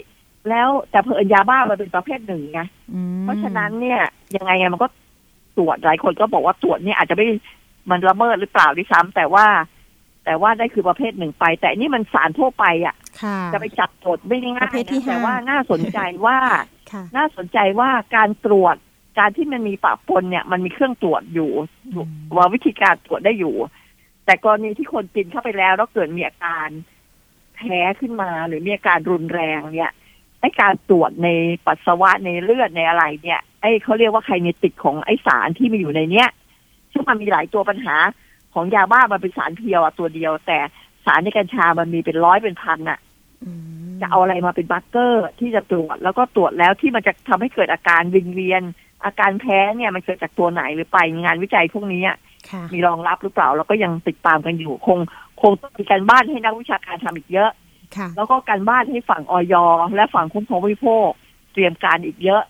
[0.49, 2.61] แล้วแต่เผอิญยาบ้ามันเป็นประเภทหนึ่งไง
[2.93, 4.01] อืมเพราะฉะนั้นเนี่ย
[4.35, 4.87] ยังไงไงมันก็
[5.57, 7.25] ตรวจหลายคนก็บอกว่าตรวจเนี่ยอาจจะไม่
[7.89, 9.45] มันละเมิดหรือเปล่าด้วยซ้ำแต่ว่า
[10.25, 16.37] แต่ว่าได้คือประเภทหนึ่งไป แต่อันนี่มันสารทั่วไปอะค่ะจะไปจับตรวจไม่ได้ง่าประเภยทที่นะแต่ห้าว่าน่าสนใจว่า
[16.91, 18.75] ค่ะน่าสนใจว่าการตรวจ
[19.17, 21.51] การที่มันมีปะปนเนี่ย มันมีเครื่องตรวจอยู่
[21.93, 23.55] อืมว่าวิธีการตรวจได้อยู่
[24.25, 26.69] แต่กรณีที่คนกินเข้าไปแล้วแล้วเกิดมีอาการ
[27.55, 29.91] แพ้ขึ้นมา หรือมีอาการรุนแรงเนี่ย
[30.39, 31.29] ไอ้การตรวจใน
[31.65, 36.29] ปัสสาวะในเลือดในอะไรเนี่ย ไอ้เขาเรียกว่าไคเนติกของไอ้สารที่มีอยู่ในเนี้ย
[36.91, 37.95] ซึ่งมันมีหลายตัวปัญหา
[38.53, 40.57] ของยาบ้ามันเป็นสารเพียวอะตัวเดียว แต่
[41.05, 42.99] สารในกัญชามันมีเป็นร้อยเป็นพันอะ
[43.43, 43.49] อื
[43.89, 48.63] มจะเอาอะไรมาเป็นบัคเกอร์ที่จะตรวจแล้วก็ตรวจแล้วที่มันจะทำให้เกิดอาการวิงเวียน
[49.05, 52.17] อาการแพ้เนี่ยมันเกิดจากตัวไหนหรือไปงานวิจัยพวกนี้อะ
[52.49, 54.99] ค่ะมีรองรับหรือเปล่าเราก็ยังติดตามกันอยู่ คง
[55.41, 57.51] คงต้องมีการบ้านให้นักวิชาการทำอีกเยอะ
[57.95, 59.55] ค่ะแล้วก็การบ้านให้ฝั่งออย
[59.95, 61.09] และฝั่งคุ้มครองผู้บริโภค
[61.53, 62.43] เตรียมการอีกเยอะ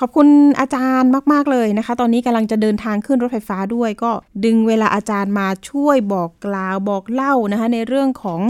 [0.00, 0.28] ขอบคุณ
[0.60, 4.10] อาจารย์มาก ๆ เลยนะคะ ตอนนี้กำลังจะเดินทางขึ้นรถไฟฟ้าด้วยก็
[4.44, 8.40] ดึงเวลาอาจารย์มาช่วยบอกกล่าวบอกเล่านะคะ ในเรื่องของ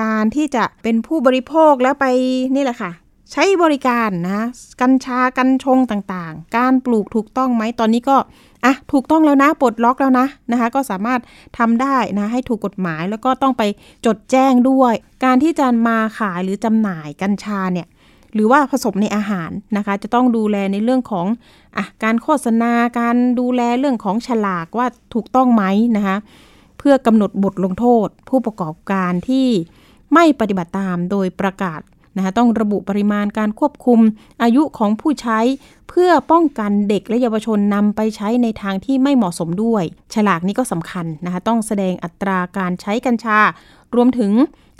[0.00, 2.06] การที่จะเป็นผู้บริโภคแล้วไป
[2.54, 2.90] นี่แหละค่ะ
[3.32, 4.40] ใช้บริการนะ
[4.80, 8.16] กัญชากัญชงต่างๆ การปลูกถูกต้องไหมตอนนี้ก็
[8.64, 11.20] อะถูกต้องแล้วนะปลดล็อกแล้วนะนะคะ ก็สามารถ
[11.58, 13.62] ทำได้นะให้ถูกกฎหมายแล้วก็ต้องไป
[14.06, 17.86] จดแจ้งด้วย การที่จะมาขายหรือจำหน่ายกัญชาเนี่ย
[18.34, 21.26] หรือว่าผสมในอาหารนะคะ จะต้องดูแลในเรื่องของ
[21.76, 25.64] อะการโฆษณาการดูแลเรื่องของฉลากว่าถูกต้องไหม
[25.96, 26.16] นะคะ
[26.78, 29.48] เพื่อกำหนดบทลงโทษ ผู้ประกอบการที่
[30.14, 31.80] ไม่ปฏิบัติตามโดยประกาศ
[32.16, 34.00] นะคะต้องระบุปริมาณการควบคุม
[34.42, 35.38] อายุของผู้ใช้
[35.88, 43.38] เพื่อป้องกันเด็กและเยาวชนนำไปใช้ในทางที่ไม่เหมาะสมด้วย ฉลากนี้ก็สำคัญนะคะต้องแสดงอัตราการใช้กัญชา
[43.94, 44.32] รวมถึง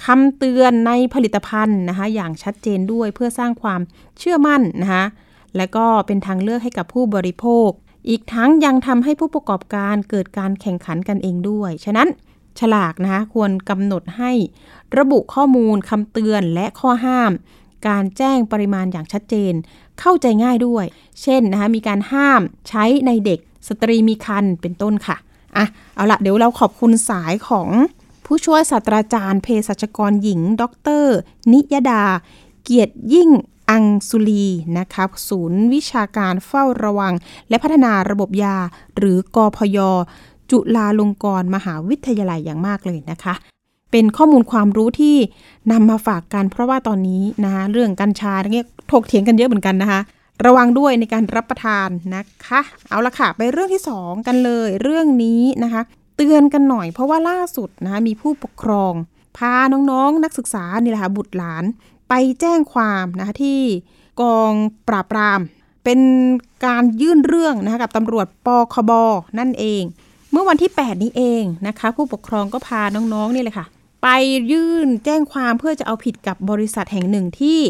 [0.05, 3.81] คำเตือนในผลิตภัณฑ์นะคะอย่างชัดเจนด้วยเพื่อสร้างความ
[4.18, 5.05] เชื่อมั่นนะคะ
[5.57, 7.68] และก็เป็นทางเลือกให้กับผู้บริโภค
[8.09, 12.09] อีกทั้งยังทำให้ผู้ประกอบการเกิดการแข่งขันกันเองด้วย ฉะนั้น
[12.61, 14.33] ฉลากนะคะควรกำหนดให้
[14.99, 17.33] ระบุข้อมูลคำเตือนและข้อห้าม
[17.88, 19.53] การแจ้งปริมาณอย่างชัดเจน
[20.01, 20.85] เข้าใจง่ายด้วย
[21.23, 23.38] เช่นนะคะมีการห้ามใช้ในเด็ก
[23.69, 25.17] สตรีมีครรภ์เป็นต้นค่ะ
[25.57, 27.69] อะเอาละเดี๋ยวเราขอบคุณสายของ
[28.27, 30.62] ผู้ช่วยศาสตราจารย์เภสัชกรหญิง ด
[31.03, 31.05] ร
[31.53, 32.05] นิยดา
[32.64, 33.31] เกียรติยิ่ง
[33.71, 34.47] อังสุลี
[34.79, 37.14] นะคะศูนย์วิชาการเฝ้าระวัง
[37.49, 38.57] และพัฒนาระบบยา
[38.97, 39.79] หรือกอพย
[40.50, 43.35] จุฬาลงกรณ์มหาวิทยาลัยอย่างมากเลยนะคะ
[43.90, 45.16] เป็นข้อมูลความรู้ที่
[45.72, 50.00] นำมาฝากกันเพราะว่าตอนนี้นะคะเรื่องกัญชาเนี่ยถกเถียงกันเยอะเหมือนกันนะคะ
[50.46, 55.83] ระวังด้วยในการรับประทานนะคะ เอาละค่ะ ไปเรื่องที่ 2 กันเลย เรื่องนี้นะคะ
[56.16, 58.92] เตือนกันหน่อยเพราะว่าล่าสุดนะคะมีผู้ปกครอง
[59.37, 61.64] พาน้องๆนนักศึกษานี่แหละค่ะบุตรหลาน
[62.09, 63.61] ไปแจ้งความนะคะที่
[64.20, 64.52] กอง
[64.88, 65.40] ปราบปราม
[65.85, 66.00] เป็น
[66.66, 68.92] การยื่นเรื่องนะคะกับตำรวจปคบ
[69.38, 69.83] นั่นเอง
[70.35, 73.66] เมื่อวันที่ 8 นี้เองนะคะ ผู้ปกครองก็พาน้องๆนี่เลยค่ะ
[74.03, 74.09] ไป
[74.53, 77.61] ยื่นแจ้งความเพื่อจะเอาผิดกับบริษัทแห่งหนึ่งที่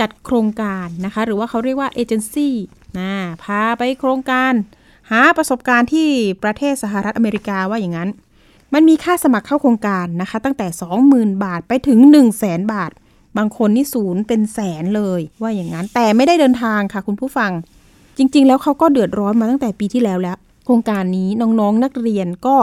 [0.00, 2.54] จัดโครงการนะคะ หรือว่าเขาเรียกว่าเอเจนซี่
[2.98, 3.10] นะ
[3.44, 4.52] พาไปโครงการ
[5.10, 6.08] หาประสบการณ์ที่
[6.42, 8.08] ประเทศสหรัฐอเมริกาว่าอย่างนั้น
[8.74, 10.66] มันมีค่าสมัครเข้าโครงการนะคะ ตั้งแต่
[11.06, 12.90] 20,000 บาทไปถึง 1 0 0 0 0แบาท
[13.36, 17.50] บางคนนี่ศูนย์เป็นแสนเลยว่าอย่างนั้น แต่ไม่ได้เดินทางค่ะคุณผู้ฟัง
[18.16, 22.56] จริง ๆ แล้วเขาก็เดือดร้อนมาตั้งแต่ปีที่แล้วแล้ว โครงการนี้น้องๆนนักเรียนก็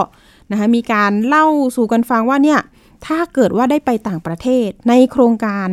[0.50, 2.60] นะคะมีการเล่าสู่กันฟังว่าเนี่ย
[3.06, 5.68] ถ้าเกิดว่าได้ไปต่างประเทศ ในโครงการ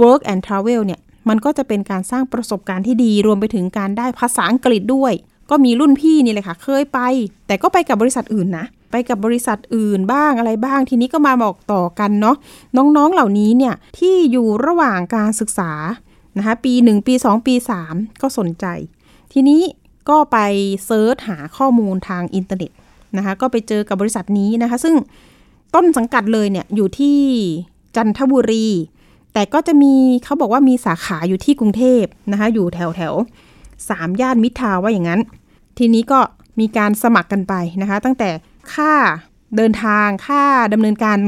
[0.00, 5.12] work and travel เนี่ยมันก็จะเป็นการสร้างประสบการณ์ที่ดีรวมไปถึงการได้ภาษาอังกฤษด้วย
[5.50, 7.00] ก็มีรุ่นพี่นี่เลยค่ะ เคยไป
[7.46, 12.36] แต่ก็ไปกับบริษัทอื่นนะ ไปกับบริษัทอื่นบ้างอะไรบ้าง ทีนี้ก็มาบอกต่อกันเนาะ
[12.76, 15.72] น้องๆเหล่านี้เนี่ยที่อยู่ระหว่างการศึกษา
[16.36, 17.54] นะคะปี 1 ปี 2 ปี
[17.88, 18.66] 3 ก็สนใจ
[19.32, 19.60] ทีนี้
[20.08, 20.38] ก็ไป
[20.86, 22.70] search หาข้อมูลทางอินเทอร์เน็ต
[23.16, 24.94] นะคะก็ไปเจอกับบริษัทนี้นะคะ ซึ่ง
[25.74, 27.18] ต้นสังกัดเลยเนี่ยอยู่ที่
[27.96, 28.66] จันทบุรี
[29.34, 33.14] แต่ก็จะมีเขาบอกว่ามีสาขาอยู่ที่กรุงเทพนะคะอยู่แถวแถว
[33.88, 35.20] สามย่านมิตรทาวน์ว่าอย่างนั้น
[35.78, 36.20] ทีนี้ก็
[36.60, 38.28] มีการสมัครกันไปนะคะ ตั้งแต่
[38.74, 38.92] ค่า
[39.56, 41.18] เดินทางค่าดำเนินการ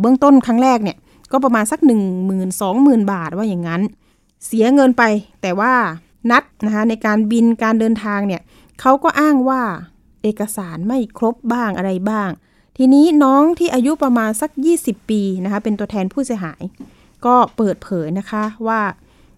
[0.00, 0.96] เบื้องต้นครั้งแรกเนี่ย
[1.32, 3.82] ก็ประมาณสัก 1 0 0 0 0 2 0 0 0 บาทว่าอย่างนั้น
[4.46, 5.02] เสียเงินไป
[5.42, 5.72] แต่ว่า
[6.30, 8.42] นัดนะคะในการบินการเดินทางเนี่ย
[8.80, 9.62] เขาก็อ้างว่า
[10.22, 12.30] เอกสารไม่ครบบ้างอะไรบ้าง
[12.76, 16.62] ทีนี้น้องที่อายุประมาณสัก 20 ปีนะคะเป็นตัวแทนผู้เสียหาย
[17.26, 18.80] ก็เปิดเผยนะคะว่า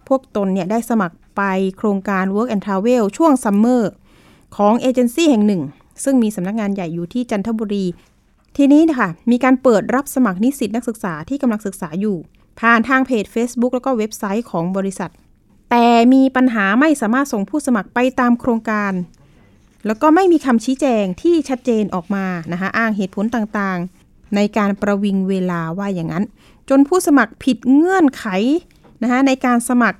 [0.07, 1.41] พวกตนเนี่ยได้สมัครไป
[1.77, 3.91] โครงการ Work and Travel ช่วง summer
[4.57, 5.61] ของเอเจนซี่แห่งหนึ่ง
[6.03, 7.85] ซึ่งมีสำนักงานใหญ่อยู่ที่จันทบุรี
[8.57, 12.17] ทีนี้นะคะมีการเปิดรับสมัครนิสิตนักศึกษาที่กำลังศึกษาอยู่
[12.59, 15.11] ผ่านทางเพจ Facebook แล้วก็เว็บไซต์ของบริษัท
[15.69, 18.93] แต่มีปัญหาไม่สามารถส่งผู้สมัครไปตามโครงการ
[19.85, 26.23] แล้วก็ไม่มีคำชี้แจงที่ชัดเจนออกมานะคะอ้างเหตุผลต่างๆ ในการประวิงเวลาว่าอย่างนั้น
[26.69, 28.25] จนผู้สมัครผิดเงื่อนไข
[29.03, 29.97] นะคะในการสมัคร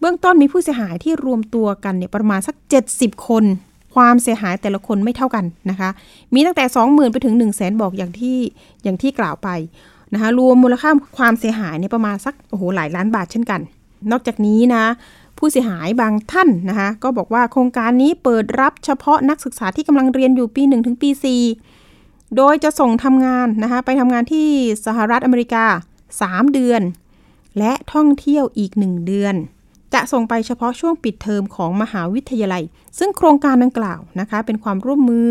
[0.00, 2.56] เบื้องต้นมีผู้เสียหายที่รวมตัวกันเนี่ยประมาณสัก
[2.90, 3.44] 70 คน
[3.94, 5.90] ความเสียหายแต่ละคนไม่เท่ากันนะคะ
[6.34, 8.38] มีตั้งแต่ 20,000 ไปถึง 1 0 0 0 0แสนบอกอย่างที่
[8.82, 9.48] อย่างที่กล่าวไป
[10.14, 13.60] นะคะรวมมูลค่าความเสียหายเนี่ยประมาณสักโอ้โหหลายล้านบาทเช่นกัน
[14.10, 14.84] นอกจากนี้นะ
[15.38, 21.10] ผู้เสียหายบางท่านนะคะก็บอกว่าโครงการนี้เปิดรับเฉพาะนักศึกษาที่กำลังเรียนอยู่ปี 1 ถึงปี
[21.74, 24.48] 4 โดยจะส่งทำงานนะคะไปทำงานที่
[24.86, 25.64] สหรัฐอเมริกา
[26.12, 26.82] 3 เดือน
[27.58, 29.34] และท่องเที่ยวอีก 1 เดือน
[29.94, 32.62] จะส่งไปเฉพาะช่วงปิดเทอมของมหาวิทยาลัย
[32.98, 35.30] ซึ่งโครงการดังกล่าวนะคะเป็นความร่วมมือ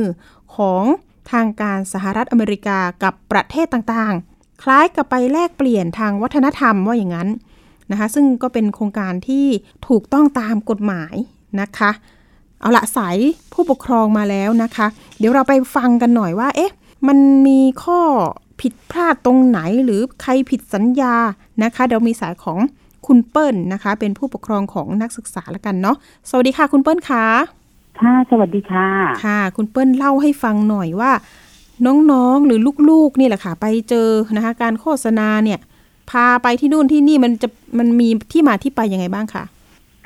[0.56, 0.84] ของ
[1.32, 7.30] ทางการสหรัฐอเมริกากับประเทศต่างๆ คล้ายกับไปแลกเปลี่ยนทางวัฒนธรรมว่าอย่างนั้น
[7.92, 9.46] นะคะซึ่งก็เป็นโครงการที่
[9.88, 11.16] ถูกต้องตามกฎหมาย
[11.62, 11.92] นะคะ
[12.62, 13.18] เอาละสาย
[13.54, 14.88] ผู้ปกครองมาแล้วนะคะ
[15.20, 16.72] เดี๋ยวเราไปฟังกันหน่อยว่าเอ๊ะ
[17.08, 18.02] มันมีข้อ
[18.62, 21.16] ผิดพลาดตรงไหนหรือใครผิดสัญญา
[21.64, 22.60] นะคะเดี๋ยวมีสายของ
[23.08, 25.96] คุณเปิ้ลนะคะ เป็นผู้ปกครองของนักศึกษาละกันเนาะ
[26.30, 27.26] สวัสดีค่ะคุณเปิ้ลคะ
[28.02, 28.88] ค่ะสวัสดีค่ะ
[29.24, 31.12] ค่ะ คุณเปิ้ลเล่าให้ฟังหน่อยว่า
[32.12, 35.60] น้องๆหรือลูกๆนี่แหละค่ะ ไปเจอนะคะ การโฆษณาเนี่ย
[36.12, 37.48] พาไปที่นู่นที่นี่มันจะ
[37.80, 39.44] มันมีที่มาที่ไปยังไงบ้างคะ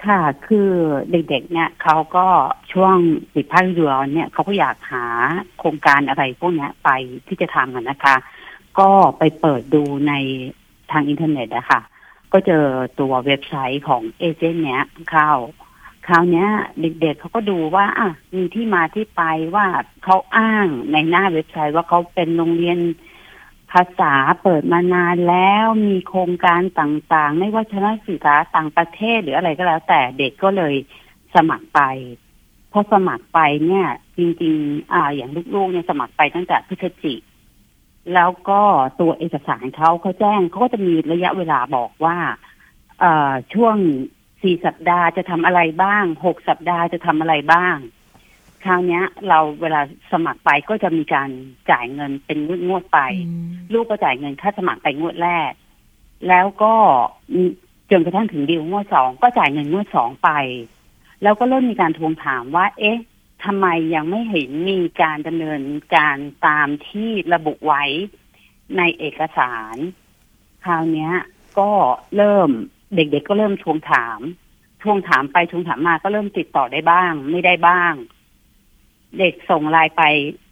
[0.05, 0.69] ค่ะ คือ
[1.11, 2.27] เด็กๆเนี่ยเขาก็
[2.71, 2.95] ช่วง
[3.33, 5.05] ปิดภาคฤดูร้อนเนี่ยเขาก็อยากหา
[5.57, 6.89] โครงการอะไรพวกนี้ไป
[7.27, 8.15] ที่จะทำกันนะคะ
[8.79, 10.13] ก็ไปเปิดดูใน
[10.91, 11.81] ทางอินเทอร์เน็ตอะคะ
[12.33, 12.65] ก็เจอ
[12.99, 15.31] ตัวเว็บไซต์ของ agent เนี้ยเข้า
[16.07, 16.45] คราวนี้
[16.81, 19.21] เด็กๆเขาก็ดูว่าอะมีที่มาที่ไป
[19.55, 19.65] ว่า
[20.03, 22.77] เขาอ้างในหน้าเว็บไซต์ว่าเขาเป็นโรงเรียน
[23.71, 30.73] ภาษาเปิดมานานแล้วมีโครงการต่างๆ ไม่ว่าชนะศึกษาต่างประเทศหรืออะไรก็แล้ว แต่เด็กก็เลย
[31.35, 31.81] สมัครไป
[32.71, 37.15] พอสมัครไปเนี่ย จริง ๆ อ่า อย่างลูกๆเนี่ยสมัครไปตั้งแต่พฤศจิ
[38.13, 38.61] แล้วก็
[38.99, 42.17] ตัวเอกสารเขาเขาแจ้งเขาก็จะมีระยะเวลาบอกว่า
[42.99, 43.75] เอ่อช่วง
[44.41, 47.75] สี่สัปดาห์จะทำอะไรบ้างหกสัปดาห์จะทำอะไรบ้าง
[48.65, 51.29] คราวเนี้ยเราเวลาสมัครไปก็จะมีการ
[51.71, 55.51] จ่ายเงินเป็นงวดงวดๆไปอืมลูกก็จ่ายเงินค่าสมัครไปงวดแรก
[56.27, 56.73] แล้วก็
[57.91, 60.29] จนกระทั่งถึงดีลงวดสองก็จ่ายเงินงวดสองไป
[61.23, 62.97] แล้วก็เริ่มมีการทวงถามว่า เอ๊ะ
[63.43, 65.61] ทำไมยังไม่เห็นมีการดำเนิน
[65.95, 67.83] การตามที่ระบุไว้
[68.77, 69.75] ในเอกสาร
[70.63, 71.13] คราวเนี้ย
[71.59, 71.71] ก็
[72.17, 72.49] เริ่ม
[72.95, 74.19] เด็กๆก็เริ่มทวงถาม
[74.83, 77.93] ทวงถามไปทวงถามมาก็เริ่มติดต่อได้บ้าง ไม่ได้บ้าง
[79.19, 80.03] เด็กส่งไลน์ไป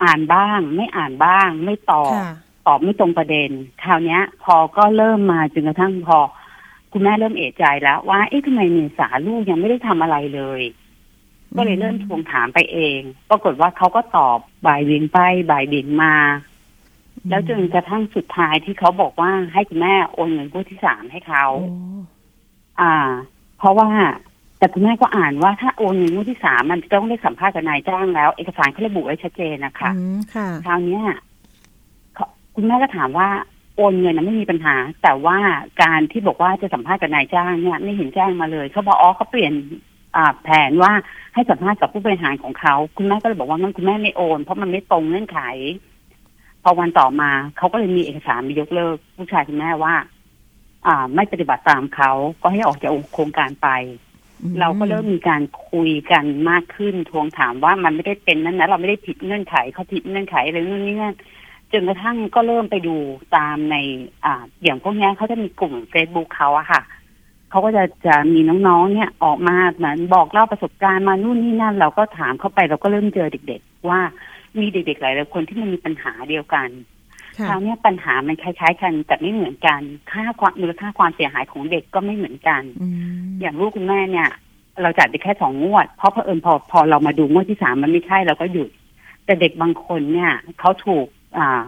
[0.03, 2.33] อ่านบ้าง ไม่อ่านบ้าง ไม่ตอบค่ะ
[2.67, 3.49] ตอบไม่ตรงประเด็น
[3.83, 6.19] คราวเนี้ยพอก็เริ่มมาจนกระทั่งพอ
[6.91, 10.61] คุณแม่เริ่มเอะใจแล้ว ว่าเอ๊ะทำไมเมษาลูกยังไม่ได้ทำอะไรเลย
[11.55, 15.19] ก็เลยเริ่มทวงถามไปเอง ปรากฏว่าเขาก็ตอบบ่ายเวียงไป
[15.51, 16.15] บ่ายเบี่ยงมา
[17.29, 21.77] แล้วจนกระทั่งสุดท้ายที่เขาบอกว่าให้คุณแม่โอนเงินกู้ที่สามให้เขาโอ้
[22.81, 22.93] อ่า
[23.57, 23.89] เพราะว่า
[24.59, 31.03] แต่คุณแม่ก็อ่านว่าถ้าโอนเงินกู้ที่สามมันจะต้องได้สัมภาษณ์กับนายจ้างแล้ว เอกสารเขาระบุไว้ชัดเจนนะคะอืมค่ะคราวเนี้ย
[32.15, 33.29] เขาคุณแม่ก็ถามว่า
[33.75, 35.37] โอนเงินนะไม่มีปัญหา แต่ว่า
[35.83, 39.53] การที่บอกว่าจะสัมภาษณ์กับนายจ้างเนี่ยไม่เห็นแจ้งมาเลยเขาบอกอ๋อเขาเปลี่ยน
[40.15, 40.91] อ่าแผนว่า
[41.33, 45.39] ให้สัมภาษณ์กับผู้บริหารของเขาคุณแม่ก็เลยบอกว่างั้นคุณแม่ไม่โอน เพราะมันไม่ตรงเงื่อนไข
[46.63, 49.93] พอวันต่อมาเขาก็เลยมีเอกสารมายกเลิก ผู้ชายคุณแม่ว่า
[50.87, 53.69] อ่า ไม่ปฏิบัติตามเขาก็ให้ออกจากโครงการไป
[54.59, 61.15] เราก็เริ่มมีการคุยกันมากขึ้นทวงถามว่ามันไม่ได้เป็นนั้นนะเราไม่ได้ผิดเงื่อนไขเขาผิดเงื่อนไขอะไรนู่นนี่นั่น
[61.71, 62.95] จนกระทั่งก็เริ่มไปดู
[63.35, 63.75] ตามใน
[64.25, 66.81] อ่าอย่างพวกนี้เขาจะมีกลุ่มเฟซบุ๊กเขาอะค่ะ
[67.49, 73.99] เขาก็จะจะมีน้องๆเนี่ยออกมาเหมือนบอกเล่าประสบการณ์มานู่นนี่นั่น เราก็ถามเข้าไปเราก็เริ่มเจอเด็ก ๆ ว่า
[74.59, 76.67] มีเด็กๆหลายๆคนที่มันมีปัญหาเดียวกัน
[77.39, 84.29] ค่ะคราวเนี้ยปัญหามันคล้ายๆกันแต่ไม่เหมือนกันค่าความมูลค่าความเสียหายของเด็กก็ไม่เหมือนกันอืมอย่างลูกคุณแม่เนี่ย
[84.81, 88.69] เราจัดไปแค่สองงวด เพราะเผอิญพอพอเรามาดูงวดที่สามมันไม่ใช่เราก็หยุด
[89.25, 91.05] แต่เด็กบางคนเนี่ยเขาถูก
[91.37, 91.61] อ่า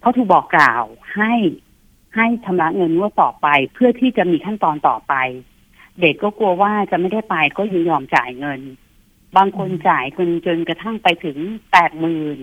[0.00, 0.82] เขาถูกบอกกล่าว
[1.14, 1.32] ให้
[2.16, 5.14] ให้ชำระเงินงวดต่อไป เพื่อที่จะมีขั้นตอนต่อไป
[6.00, 8.60] เด็กก็กลัวว่าจะไม่ได้ไปก็ยินยอมจ่ายเงิน
[9.36, 11.38] บางคนจ่ายจนจนกระทั่งไปถึง
[11.72, 12.38] แปดหมื่น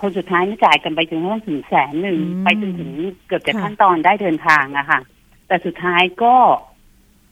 [0.00, 2.90] คนสุดท้ายนี่จ่ายกันไปถึงถึงแสนหนึ่งอืมไปจนถึง
[3.26, 5.00] เกือบจะค่ะขั้นตอนได้เดินทางอะค่ะ
[5.48, 6.34] แต่สุดท้ายก็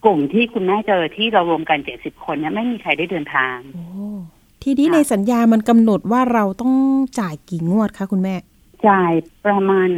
[0.05, 3.85] กลุ่มที่คุณแม่เจอที่เรารวมกันเจ็ดสิบคนเนี่ยไม่มีใครได้เดินทางโอ้
[4.63, 6.75] ทีนี้ค่ะในสัญญามันกำหนดว่าเราต้อง
[7.21, 8.35] จ่ายกี่งวดคะคุณแม่
[8.89, 9.13] จ่าย
[9.47, 9.91] ประมาณ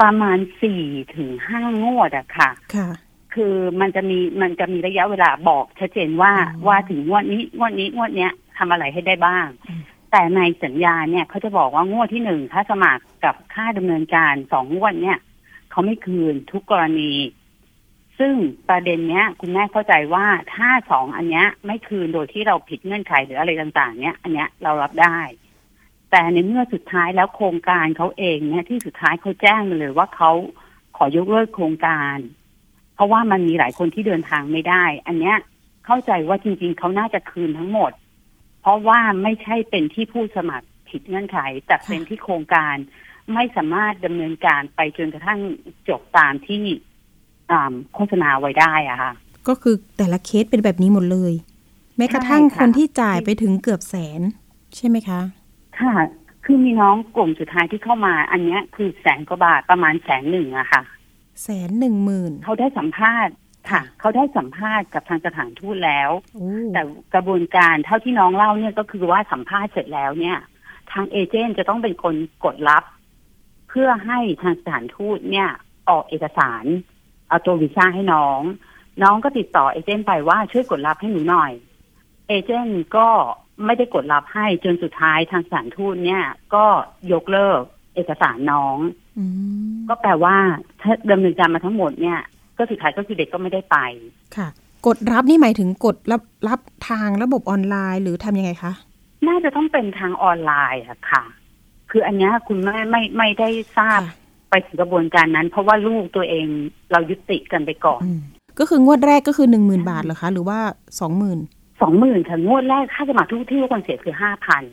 [0.00, 0.82] ประมาณสี่
[1.14, 2.88] ถึงห้างวดอะค่ะ ค่ะ
[3.34, 15.18] คือมันจะมีมันจะมีระยะเวลาบอกชัดเจนว่าอ๋อว่าถึงงวดนี้งวดนี้งวดเนี้ยทำอะไรให้ได้บ้างอืม แต่ในสัญญาเนี่ยเขาจะบอกว่างวดที่หนึ่งค่าสมัครกับค่าดำเนินการสองงวดเนี่ย
[15.70, 17.12] เขาไม่คืนทุกกรณี
[18.18, 18.34] ซึ่ง
[18.68, 25.18] ประเด็นเนี้ย คุณแม่เข้าใจว่าถ้าสองอันเนี้ย ไม่คืนโดยที่เราผิดเงื่อนไขหรืออะไรต่าง ๆ เนี้ยอันเนี้ยเรารับได้
[26.10, 30.30] แต่ในเมื่อสุดท้ายแล้วโครงการเขาเองเนี่ยที่สุดท้ายเขาแจ้งเลยว่าเขา
[30.96, 32.18] ขอยกเลิกโครงการ
[32.94, 35.36] เพราะว่ามันมีหลายคนที่เดินทางไม่ได้ อันเนี้ย
[35.86, 37.92] เข้าใจว่าจริง ๆเขาน่าจะคืนทั้งหมด
[38.66, 42.76] เพราะว่าไม่ใช่เป็นที่ผู้สมัครผิดเงื่อนไขแต่เป็นที่โครงการ
[43.34, 45.40] ไม่สามารถดำเนินการไปจนกระทั่ง
[45.88, 46.62] จบตามที่
[47.50, 49.12] อ่าโฆษณาไว้ได้อะค่ะ
[49.48, 51.32] ก็คือแต่ละเคสเป็นแบบนี้หมดเลย
[51.96, 54.20] แม้กระทั่งใช่ค่ะคนที่จ่ายไปถึงเกือบแสน
[54.76, 55.20] ใช่ไหมคะ
[55.80, 55.94] ค่ะ
[56.44, 60.82] คือมีน้องกลุ่มสุดท้ายที่เข้ามา อันเนี้ยคือแสนกว่าบาทประมาณแสนหนึ่งอะค่ะ
[61.42, 63.34] แสนหนึ่งหมื่นเขาได้สัมภาษณ์
[63.70, 66.82] ค่ะ เขาได้สัมภาษณ์กับทางสถานทูตแล้วโอ้แต่
[67.14, 70.38] กระบวนการเท่าที่น้องเล่าเนี่ยก็คือว่าสัมภาษณ์เสร็จแล้วเนี่ย
[70.92, 72.84] ทางเอเจนต์จะต้องเป็นคนกดรับ
[73.68, 75.48] เพื่อให้ทางสถานทูตเนี่ย
[75.88, 76.64] ออกเอกสาร
[77.28, 78.40] เอาตัววีซ่าให้น้อง
[79.02, 81.52] น้องก็ติดต่อเอเจนต์ไปว่าช่วยกดรับให้หนูหน่อย
[82.28, 83.08] เอเจนต์ก็
[83.64, 86.22] ไม่ได้กดรับให้จนสุดท้ายทางสถานทูตเนี่ย
[86.54, 86.66] ก็
[87.12, 87.60] ยกเลิก
[87.94, 88.78] เอกสารน้อง
[89.18, 89.24] อื
[89.72, 90.36] มก็แปลว่า
[90.80, 92.20] ถ้าดำเนินการมาทั้งหมดเนี่ย
[92.56, 93.76] ก็สุดท้ายก็คือเด็กก็ไม่ได้ไป
[94.36, 94.48] ค่ะ
[94.86, 98.72] กดรับนี่หมายถึงกดรับรับทางระบบออนไลน์หรือทำยังไงคะ
[99.28, 101.22] น่าจะต้องเป็นทางออนไลน์อะค่ะ
[101.90, 104.16] คืออันเนี้ยคุณแม่ไม่ไม่ได้ทราบค่ะ
[104.50, 106.46] ไปถึงกระบวนการนั้น เพราะว่าลูกตัวเอง
[106.92, 108.20] เรายุติกันไปก่อนอืม
[108.58, 110.58] ก็คืองวดแรกก็คือหนึ่งหมื่นบาทเหรอคะ หรือว่า
[111.00, 111.38] สองหมื่น
[111.80, 114.64] สองหมื่นค่ะงวดแรกค่าสมัครทุกที่ทุกคนเสียคือห้าพัน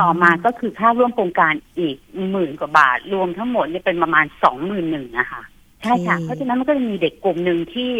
[0.00, 1.96] ต่อมาก็คือค่าร่วมโครงการอีก
[2.30, 5.42] หมื่นกว่าบาท รวมทั้งหมดเนี่ยเป็นประมาณสองหมื่นหนึ่งนะคะ
[5.86, 7.92] ใช่ค่ะเพราะฉะนั้นมันก็จะมีเด็กกลุ่มหนึ่งที่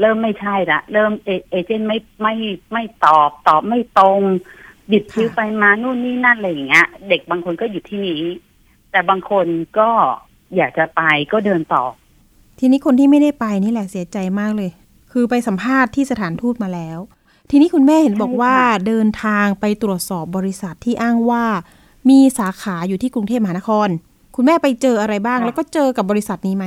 [0.00, 2.34] เริ่มไม่ใช่ละเริ่มเอเอเจนต์ไม่ไม่
[2.72, 4.20] ไม่ตอบตอบไม่ตรง
[4.90, 8.22] บิดคิวไปมานู่นนี่นั่นอะไรอย่างเงี้ย เด็กบางคนก็อยู่ที่นี้
[8.90, 9.46] แต่บางคน
[9.78, 9.90] ก็
[10.56, 11.84] อยากจะไปก็เดินต่อ
[12.58, 14.70] ทีนี้คนที่ไม่ได้ไปนี่แหละเสียใจมากเลย
[15.12, 16.98] คือไปสัมภาษณ์ที่สถานทูตมาแล้ว
[17.50, 21.44] ทีนี้คุณแม่เห็นบอกว่าใช่ค่ะเดินทางไปตรวจสอบบริษัทที่อ้างว่า
[22.10, 23.88] มีสาขาอยู่ที่กรุงเทพมหานคร
[24.36, 26.66] คุณแม่ไปเจออะไรบ้าง แล้วก็เจอกับบริษัทนี้ไหม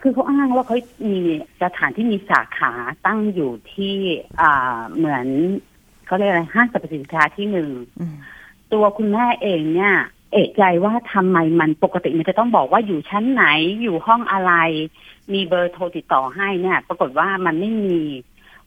[0.00, 0.76] คือเขาอ้างว่าเขา
[1.10, 1.18] มี
[1.62, 2.72] สถานที่มีสาขา
[3.06, 3.96] ตั้งอยู่ที่
[4.40, 5.26] อ่าเหมือน
[6.06, 8.16] เขาเรียกอะไรห้างสรรพสินค้าที่หนึ่งอืม
[8.72, 9.94] ตัวคุณแม่เองเนี่ย
[10.32, 13.44] เอกใจว่าทำไมมันปกติมันจะต้องบอกว่าอยู่ชั้นไหน
[13.82, 14.52] อยู่ห้องอะไร
[15.32, 18.00] มีเบอร์โทรติดต่อให้เนี่ย ปรากฏว่ามันไม่มี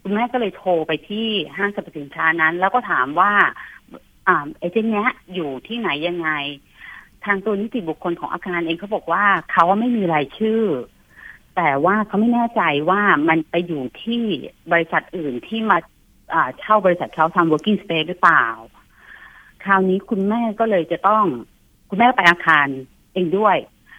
[0.01, 3.31] คุณแม่ก็เลยโทรไปที่ห้างสรรพสินค้านั้น แล้วก็ถามว่า
[4.27, 6.29] อ่าเอเจนต์เนี้ยอยู่ที่ไหนยังไง
[7.25, 10.61] ทางตัวนิติบุคคลของอาคารเองเขาบอกว่าเขาว่าไม่มีรายชื่อ
[11.55, 14.23] แต่ว่าเขาไม่แน่ใจว่ามันไปอยู่ที่
[14.71, 15.77] บริษัทอื่นที่มา
[16.33, 18.45] อ่าเช่าบริษัทเขาทำ working space หรือเปล่า
[19.63, 21.25] คราวนี้คุณแม่ก็เลยจะต้อง
[21.89, 22.67] คุณแม่ไปอาคาร
[23.13, 23.57] เองด้วย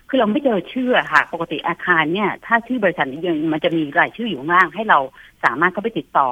[0.08, 4.98] คือเราไม่เจอชื่ออะค่ะ ปกติอาคารเนี่ย ถ้าชื่อบริษัทนี้ยังมันจะมีรายชื่ออยู่ข้างล่าง ให้เรา
[5.44, 6.30] สามารถเข้าไปติดต่อ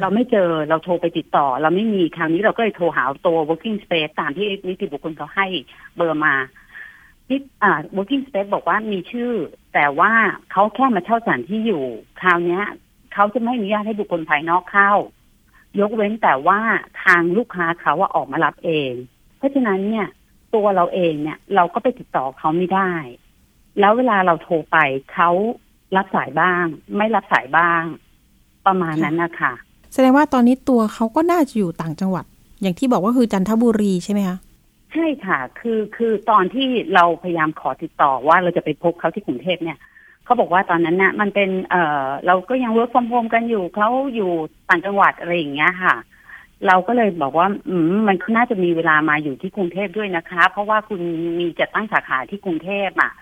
[0.00, 5.46] เราไม่เจอเราโทรไปติดต่อ เราไม่มีคราวนี้เราก็เลยโทรหาตัว working space ตามที่นิติบุคคลเขาให้
[5.96, 6.34] เบอร์มา
[7.28, 9.30] ที่อ่า working space บอกว่ามีชื่อ
[9.78, 10.12] แต่ว่า
[10.52, 11.84] เขาแค่มาเช่าสถานที่อยู่
[12.20, 12.60] คราวนี้
[13.14, 14.92] เขาจะไม่อนุญาตให้บุคคลภายนอกเข้า
[15.80, 16.60] ยกเว้นแต่ว่า
[17.04, 18.92] ทางลูกค้าเขาว่าออกมารับเอง
[19.38, 20.06] เพราะฉะนั้นเนี่ย
[20.54, 22.92] ตัวเราเองเนี่ยเราก็ไปติดต่อเขาไม่ได้
[23.80, 24.76] แล้วเวลาเราโทรไป
[25.12, 25.30] เขา
[25.96, 26.64] รับสายบ้าง
[26.96, 27.82] ไม่รับสายบ้าง
[28.66, 29.52] ประมาณนั้นนะคะ
[29.92, 32.24] แสดงว่าตอนนี้ตัวเขาก็น่าจะอยู่ต่างจังหวัด
[32.62, 34.36] อย่างที่บอกว่าคือจันทบุรีใช่ไหมคะ
[34.96, 39.78] ใช่ค่ะ คือคือตอนที่เราพยายามขอติดต่อว่าเราจะไปพบเขาที่กรุงเทพเนี่ย
[40.24, 44.30] เขาบอกว่าตอนนั้นน่ะมันเป็นเอ่อเราก็ยัง work from home กันอยู่เขาอยู่
[44.68, 45.94] ต่างจังหวัดอะไรอย่างเงี้ยค่ะ
[46.66, 51.00] เราก็เลยบอกว่า อืมมันน่าจะมีเวลามาอยู่ที่กรุงเทพด้วยนะคะ เพราะว่าคุณ
[51.40, 53.12] มีจัดตั้งสาขาที่กรุงเทพอะ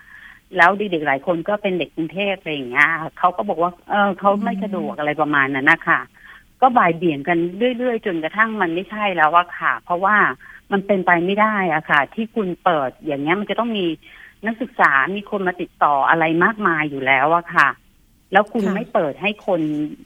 [0.56, 6.00] แล้วเด็กๆหลายคนก็เป็นเด็กกรุงเทพอะไรอย่างเงี้ยเขาก็บอกว่า เออเขาไม่สะดวกอะไรประมาณนั้นนะคะ
[6.60, 7.38] ก็บ่ายเบี่ยงกัน
[7.78, 10.16] เรื่อยๆ จนกระทั่งมันไม่ใช่แล้วอะค่ะ เพราะว่า
[10.72, 13.86] มันเป็นไปไม่ได้อะค่ะ ที่คุณเปิดอย่างเงี้ยมันจะต้องมี
[14.46, 17.68] นักศึกษามีคนมาติดต่ออะไรมากมายอยู่แล้วอะค่ะ
[18.32, 19.60] แล้วคุณค่ะไม่เปิดให้คน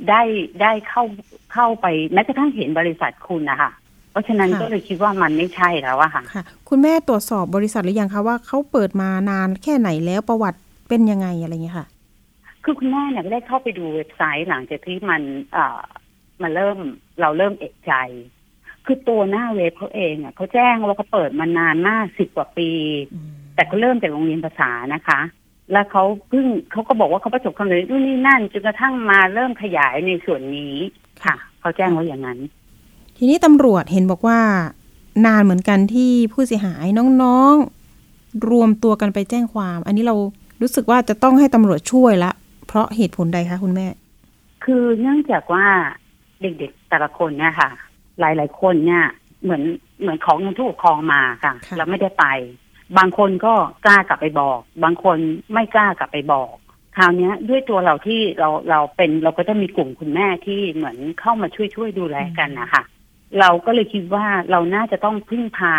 [0.09, 0.23] ได้
[0.63, 1.05] ได้เข้า
[1.53, 3.71] เข้าไปแม้กระทั่งเห็นบริษัทคุณนะคะ
[4.11, 10.59] เพราะฉะนั้นก็เลยคิดว่ามันไม่ใช่แล้วอะค่ะค่ะ คุณแม่ตรวจสอบบริษัทหรือยังคะว่าเขาเปิดมานานแค่ไหนแล้วประวัติ
[10.89, 11.87] เป็นยังไงอะไรเงี้ยค่ะ
[12.65, 15.81] คือคุณแม่เนี่ยได้เข้าไปดูเว็บไซต์หลังจากที่มันเอ่อ
[16.43, 16.79] มาเริ่ม
[17.21, 17.93] เราเริ่มเอกใจ
[18.87, 22.71] คือตัวหน้าเว็บเขาเองอะเขาแจ้งว่าเขาเปิดมานานมากสิบกว่าปี
[23.55, 25.21] แต่ก็เริ่มจากโรงเรียนภาษานะคะ
[25.73, 30.75] แล้วเขาเพิ่งเขาก็บอกว่าเขาประสบความสำเร็จนู่นนี่นั่นจนกระทั่งมาเริ่มขยายในส่วนนี้
[31.25, 32.39] ค่ะเขาแจ้งว่าอย่างนั้น
[33.17, 34.41] ทีนี้ตำรวจเห็นบอกว่า
[35.27, 36.87] นานเหมือนกันที่ผู้เสียหาย
[37.23, 40.17] น้องๆ รวมตัวกันไปแจ้งความ อันนี้เรา
[40.61, 42.33] รู้สึกว่าจะต้องให้ตำรวจช่วยละ
[42.67, 43.87] เพราะเหตุผลใดคะคุณแม่
[44.65, 45.67] คือเนื่องจากว่า
[46.43, 47.71] เด็กๆแต่ละคนเนี่ยค่ะ
[48.21, 49.05] หลายๆคนเนี่ย
[49.43, 49.63] เหมือน
[50.01, 52.27] เหมือนของเงินผู้ปกครองมาค่ะค่ะแล้วไม่ได้ไป
[52.99, 55.17] บางคนก็กล้ากลับไปบอก บางคน
[55.53, 56.55] ไม่กล้ากลับไปบอก
[56.97, 62.83] คราวเนี้ยด้วยตัวเราที่เราเราเป็นเราก็จะมีกลุ่มคุณแม่ที่เหมือนเข้ามาช่วยช่วยดูแลกันนะคะ
[63.41, 65.75] เราก็เลยคิดว่าเราน่าจะต้องพึ่งพา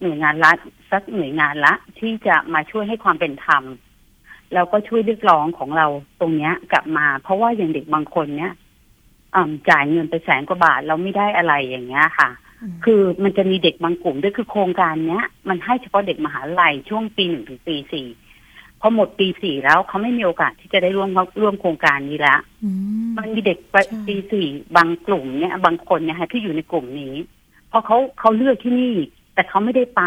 [0.00, 0.56] หน่วยงานรัฐ
[0.90, 3.62] สักหน่วยงานละ ที่จะมาช่วยให้ความเป็นธรรม
[4.54, 5.86] แล้วก็ช่วยเรียกร้องของเรา
[6.20, 8.61] ตรงเนี้ยกลับมา เพราะว่าอย่างเด็กบางคนเนี้ยอ่า
[9.70, 12.28] จ่ายเงินไปแสนกว่าบาทเราไม่ได้อะไรอย่างเงี้ยค่ะ
[12.84, 18.06] คือมันจะมีเด็กบางกลุ่มด้วยคือโครงการเนี้ย มันให้เฉพาะเด็กมหาลัยช่วงปีหนึ่งถึงปีสี่
[18.80, 22.70] พอหมดปีสี่แล้วเขาไม่มีโอกาสที่จะได้ร่วมร่วมโครงการนี้ละอื
[23.08, 27.14] มมันมีเด็กไปใช่ปีสี่บางกลุ่มเนี่ย บางคนเนี่ยฮะที่อยู่ในกลุ่มนี้
[27.68, 28.94] เพราะเขาเขาเลือกที่นี่
[29.34, 30.02] แต่เขาไม่ได้ไป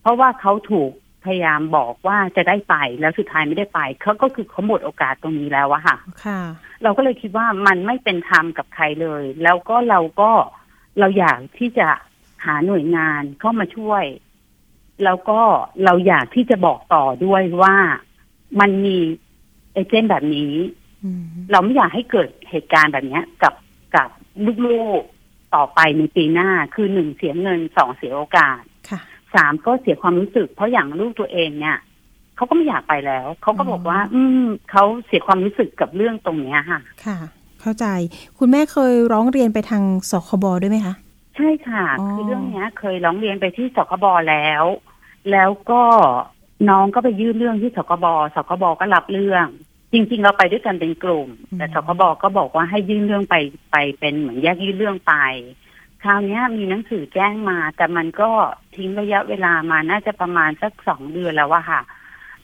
[0.00, 0.90] เพราะว่าเขาถูก
[1.26, 6.40] พยายามบอกว่าจะได้ไปแล้วสุดท้ายไม่ได้ไปเขาก็คือเขาหมดโอกาสตรงนี้แล้วอะค่ะค่ะ
[6.82, 10.30] เราก็เลยคิดว่ามันไม่เป็นธรรมกับใครเลย แล้วก็เราก็
[10.98, 11.88] เราอยากที่จะ
[12.44, 14.04] หาหน่วยงานเข้ามาช่วย
[15.04, 15.40] แล้วก็
[15.84, 17.76] เราอยากที่จะบอกต่อด้วยว่า
[18.60, 18.96] มันมี
[19.72, 20.54] เอเจนต์แบบนี้
[21.04, 23.54] อืมเราไม่อยากให้เกิดเหตุการณ์แบบเนี้ยกับ
[23.96, 24.08] กับ
[24.66, 29.00] ลูกๆต่อไปในปีหน้าคือหนึ่งเสียเงินสองเสียโอกาสค่ะ
[29.36, 31.78] สามก็เสียความรู้สึก เพราะอย่างลูกตัวเองเนี่ย
[32.36, 37.18] เขาก็ไม่อยากไปแล้ว เขาก็บอกว่า อืมเขาเสียความรู้สึกกับเรื่องตรงเนี้ยค่ะ ค่ะ
[37.60, 37.86] เข้าใจ
[38.38, 40.94] คุณแม่เคยร้องเรียนไปทางสคบด้วยไหมคะ
[41.36, 44.64] ใช่ค่ะอ๋อคือเรื่องเนี้ย เคยร้องเรียนไปที่สคบแล้ว
[45.32, 45.82] แล้วก็
[46.68, 49.46] น้องก็ไปยื่นเรื่องที่สคบสคบก็รับเรื่อง
[49.92, 51.28] จริง ๆ เราไปด้วยกันเป็นกลุ่ม
[51.58, 53.36] แต่สคบก็บอกว่าให้ยื่นเรื่องไป
[53.72, 55.14] ไปเป็นเหมือนแยกยื่นเรื่องไป
[56.04, 58.30] คราวนี้มีหนังสือแจ้งมา แต่มันก็
[58.76, 61.80] ทิ้งระยะเวลามาน่าจะประมาณสักสองเดือนแล้วอะค่ะ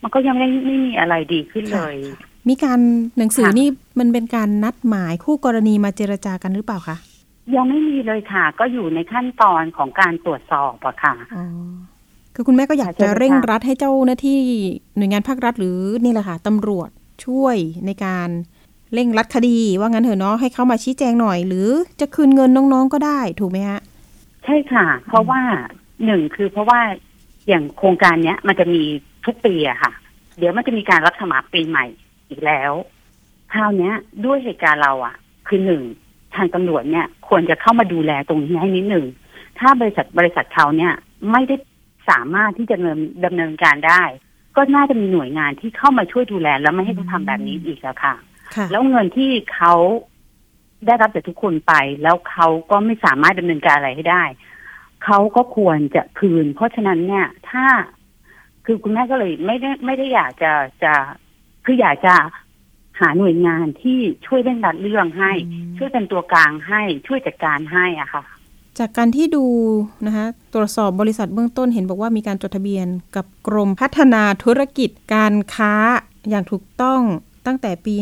[0.01, 1.95] มันก็ยังไม่ไม่มีอะไรดีขึ้นเลย
[2.49, 2.79] มีการ
[3.17, 3.67] หนังสือค่ะนี่
[3.99, 6.97] มันเป็นการนัดหมายคู่กรณีมาเจรจากันหรือเปล่าคะ
[7.55, 11.45] ยังไม่มีเลยค่ะ ก็อยู่ในขั้นตอนของการตรวจสอบอะค่ะอ๋อ
[12.35, 14.39] คือคุณแม่ก็อยากใช่จะไหมคะเร่งรัดให้เจ้าหน้าที่
[14.97, 16.89] หน่วยงานภาครัฐหรือนี่แหละค่ะตำรวจ
[17.25, 18.29] ช่วยในการ
[18.93, 21.69] เร่งรัดคดีว่างั้นเถอะเนาะให้เขามาชี้แจงหน่อย หรือ
[21.99, 23.81] จะคืนเงินน้องๆก็ได้ถูกไหมฮะ
[24.43, 25.41] ใช่ค่ะ เพราะว่า
[26.05, 26.79] หนึ่งคือเพราะว่า
[27.47, 28.83] อย่างโครงการเนี้ย มันจะมี
[29.25, 29.91] ทุกปีอะค่ะ
[30.37, 31.85] เดี๋ยวมันจะมีการรับสมัครปีใหม่
[32.29, 32.71] อีกแล้ว
[33.53, 33.93] คราวเนี้ย
[34.25, 35.15] ด้วยเหตุการณ์เราอะ
[35.47, 35.81] คือหนึ่ง
[36.35, 39.05] ทางตำรวจเนี่ยควรจะเข้ามาดูแลตรงนี้ให้นิดหนึ่ง
[39.59, 40.93] ถ้าบริษัทบริษัทเขาเนี่ย
[41.31, 41.55] ไม่ได้
[42.09, 44.03] สามารถที่จะดำเนินดำเนินการได้
[44.55, 48.13] ก็น่าจะมีหน่วยงานที่เข้ามาช่วยดูแลแล้วไม่ให้เขาทำแบบนี้อีกแล้วค่ะ
[48.71, 49.73] แล้วเงินที่เขา
[50.85, 51.73] ได้รับจากทุกคนไป
[52.03, 54.23] แล้วเขาก็ไม่สามารถดำเนินการอะไรให้ได้
[55.05, 57.65] เขาก็ควรจะคืน เพราะฉะนั้นเนี่ย ถ้า
[58.65, 60.51] คือคุณแม่ก็เลยไม่ได้ไม่ได้อยากจะ
[60.83, 60.93] จะ
[61.65, 62.15] คืออยากจะ
[62.99, 68.23] หาหน่วยงานที่ช่วยเร่งรัดเรื่องให้อืมช่วยเป็นตัวกลางให้ช่วยจัดการให้อะค่ะ
[68.79, 69.45] จากการที่ดู
[70.05, 75.73] นะคะตรวจสอบบริษัทเบื้องต้นเห็นบอกว่ามีการจดทะเบียนกับกรมพัฒนาธุรกิจการค้า
[76.29, 77.01] อย่างถูกต้อง
[77.45, 77.95] ตั้งแต่ปี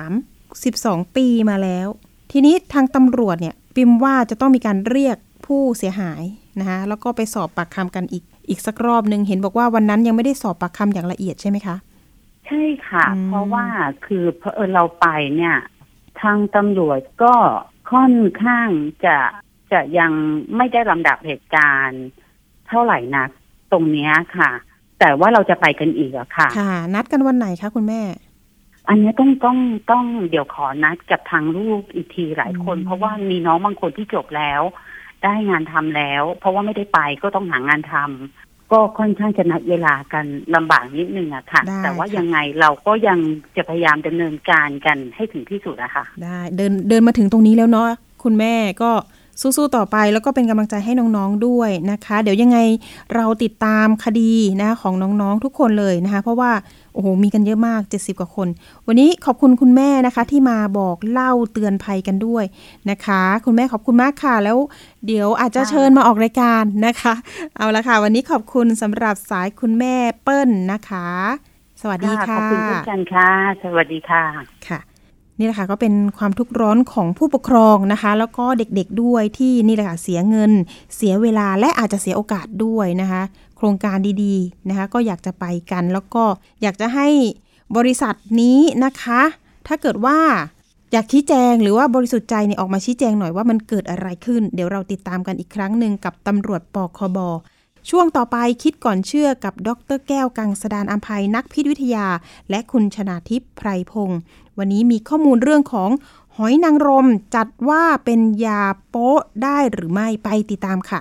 [0.00, 1.88] 53 12 ปีมาแล้ว
[2.32, 5.16] ทีนี้ทางตำรวจเนี่ยปิมว่าจะต้องมีการเรียก
[5.46, 6.22] ผู้เสียหาย
[6.60, 11.76] นะคะแล้วก็ไปสอบปากคำกันอีกอีกสักรอบหนึ่งเห็นบอกว่าวันนั้นยังไม่ได้สอบปากคำอย่างละเอียดใช่ไหมคะ
[12.46, 13.66] ใช่ค่ะอืมเพราะว่า
[14.06, 15.06] คือเพอเออเราไป
[15.36, 15.56] เนี่ย
[16.20, 17.34] ทางตำรวจก็
[17.92, 18.68] ค่อนข้าง
[19.04, 19.16] จะ
[19.72, 20.12] จะยัง
[20.56, 22.02] ไม่ได้ลำดับเหตุการณ์
[22.68, 23.30] เท่าไหร่นัก
[23.72, 24.50] ตรงเนี้ยค่ะ
[25.00, 28.00] แต่ว่าเราจะไปกันอีกอะค่ะ ค่ะ นัดกันวันไหนคะคุณแม่
[28.88, 29.58] อันนี้ต้องต้อง
[29.90, 34.62] ต้องเดี๋ยวขอนัดกับทางลูกอีกทีหลายคนอืมเพราะว่ามีน้องบางคนที่จบแล้ว
[35.24, 40.24] ได้งานทำแล้ว เพราะว่าไม่ได้ไปก็ต้องหางานทำก็ค่อนข้างจะนัดเวลากัน
[40.54, 43.18] ลำบากนิดนึงอะค่ะได้แต่ว่าค่ะยังไงเราก็ยัง
[43.56, 47.88] จะพยายามดำเนินการกันให้ถึงที่สุดอะค่ะ ได้เดินเดินมาถึงตรงนี้แล้วเนาะ
[48.24, 48.90] คุณแม่ก็
[49.40, 52.58] สู้ๆต่อไปแล้วก็เป็นกำลังใจให้น้องๆด้วยนะคะ เดี๋ยวยังไง
[53.14, 54.32] เราติดตามคดี
[54.62, 56.52] นะของน้องๆทุกคนเลยนะคะ เพราะว่า
[56.94, 58.48] โอ้โหมีกันเยอะมาก 70 กว่าคน
[58.86, 62.44] วันนี้ขอบคุณคุณแม่นะคะ ที่มาบอกเล่าเตือนภัยกันด้วย
[62.90, 64.58] นะคะ คุณแม่ขอบคุณมากค่ะ แล้ว
[65.06, 67.14] เดี๋ยวอาจจะค่ะเชิญมาออกรายการนะคะ
[67.56, 71.08] เอาละค่ะ วันนี้ขอบคุณสำหรับสายคุณแม่เปิ้ลนะคะ
[71.82, 73.30] สวัสดีค่ะขอบคุณเช่นกันค่ะ
[73.64, 74.24] สวัสดีค่ะ
[74.68, 74.93] ค่ะ
[75.38, 80.52] นี่แหละค่ะก็เป็นความทุกข์ร้อนของผู้ปกครองนะคะ แล้วก็เด็กๆด้วยที่นี่แหละค่ะเสียเงิน
[80.96, 83.22] เสียเวลาและอาจจะเสียโอกาสด้วยนะคะ
[83.56, 86.24] โครงการดีๆนะคะ ก็อยากจะไปกัน แล้วก็
[86.62, 87.08] อยากจะให้
[87.76, 89.22] บริษัทนี้นะคะ
[89.66, 90.18] ถ้าเกิดว่า
[90.92, 97.18] อยากชี้แจงหรือว่าบริสุทธิ์ใจเนี่ยออกมาชี้แจงหน่อยว่ามันเกิดอะไรขึ้น เดี๋ยวเราติดตามกันอีกครั้งหนึ่งกับตำรวจปคบ
[97.90, 102.06] ช่วงต่อไปคิดก่อนเชื่อกับดรแก้วกังสดานอัมภัยนักพิษวิทยา
[102.50, 104.20] และคุณชนาทิพย์ไพรพงศ์
[104.58, 105.90] วันนี้มีข้อมูลเรื่องของ
[106.36, 111.00] หอยนางรมจัดว่าเป็นยาโป๊ะได้หรือไม่ไปติดตามค่ะ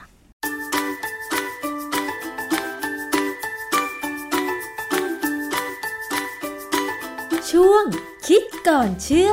[7.51, 7.83] ช่วง
[8.27, 9.31] คิดก่อนเชื่อ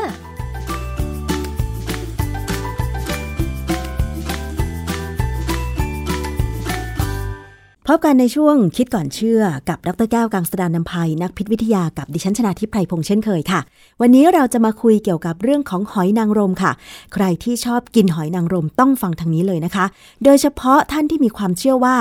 [7.92, 13.60] พบกันในช่วงคิดก่อนเชื่อกับดรแก้วกังสดานนภัยนักพิษวิทยากับดิฉันชนาทิพไพรพงษ์เช่นเคยค่ะ
[14.00, 16.72] วันนี้เราจะมาคุยเกี่ยวกับเรื่องของหอยนางรมค่ะ
[17.14, 19.84] ใครที่ชอบกินหอยนางรมต้องฟังทางนี้เลยนะคะ
[20.24, 21.96] โดยเฉพาะท่านที่มีความเชื่อว่า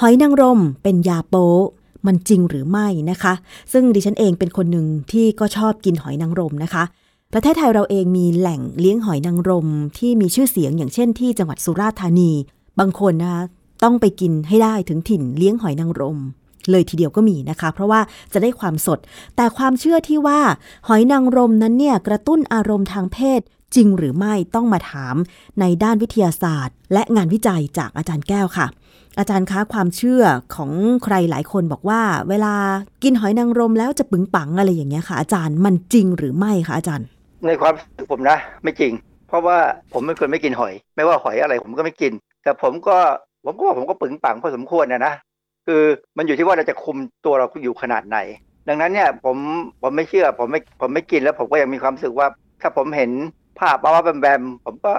[0.00, 1.48] หอยนางรมเป็นยาโป๊
[2.06, 3.32] มันจริงหรือไม่นะคะ
[3.72, 6.82] ซึ่งดิฉันเองเป็นคนหนึ่งที่ก็ชอบกินหอยนางรมนะคะ
[7.32, 9.68] ประเทศไทยเราเองมีแหล่งเลี้ยงหอยนางรม
[9.98, 12.30] ที่มีชื่อเสียงอย่างเช่นที่จังหวัดสุราษฎร์ธานี
[12.78, 16.18] บางคนนะคะ ต้องไปกินให้ได้ถึงถิ่นเลี้ยงหอยนางรม
[16.70, 18.00] เลยทีเดียวก็มีนะคะ เพราะว่า
[18.32, 18.98] จะได้ความสด
[19.36, 20.40] แต่ความเชื่อที่ว่า
[20.88, 23.40] หอยนางรมนั้นเนี่ยกระตุ้นอารมณ์ทางเพศ
[23.74, 25.14] จริงหรือไม่ต้องมาถาม
[25.60, 28.66] ในด้านวิทยาศาสตร์ และงานวิจัยจากอาจารย์แก้วค่ะ
[29.18, 30.22] อาจารย์คะความเชื่อ
[30.54, 30.70] ของ
[31.04, 32.54] ใครหลายคนบอกว่า เวลา
[33.02, 37.06] กินหอยนางรมแล้วจะปึงปังอะไรอย่างเงี้ยค่ะ อาจารย์มันจริงหรือไม่คะอาจารย์
[37.46, 38.92] ในความรู้สึกผมนะ ไม่จริง
[39.28, 39.58] เพราะว่า
[39.92, 42.12] ผมเป็นคนไม่กินหอย ไม่ว่าหอยอะไรผมก็ไม่กิน
[42.42, 42.96] แต่ผมก็
[43.44, 45.14] ผมก็ว่าผมก็ปึงปังพอสมควรนะนะ
[45.66, 45.82] คือ
[46.16, 48.18] มันอยู่ที่ว่าเราจะคุมตัวเราอยู่ขนาดไหน
[48.68, 49.36] ดังนั้นเนี่ยผม
[49.82, 52.26] ผมไม่เชื่อผมไม่ผมไม่กินแล้วผมก็ยังมีความรู้สึกว่า
[52.62, 53.10] ถ้าผมเห็น
[53.58, 54.94] ภาพบ้าๆแบมๆผมก็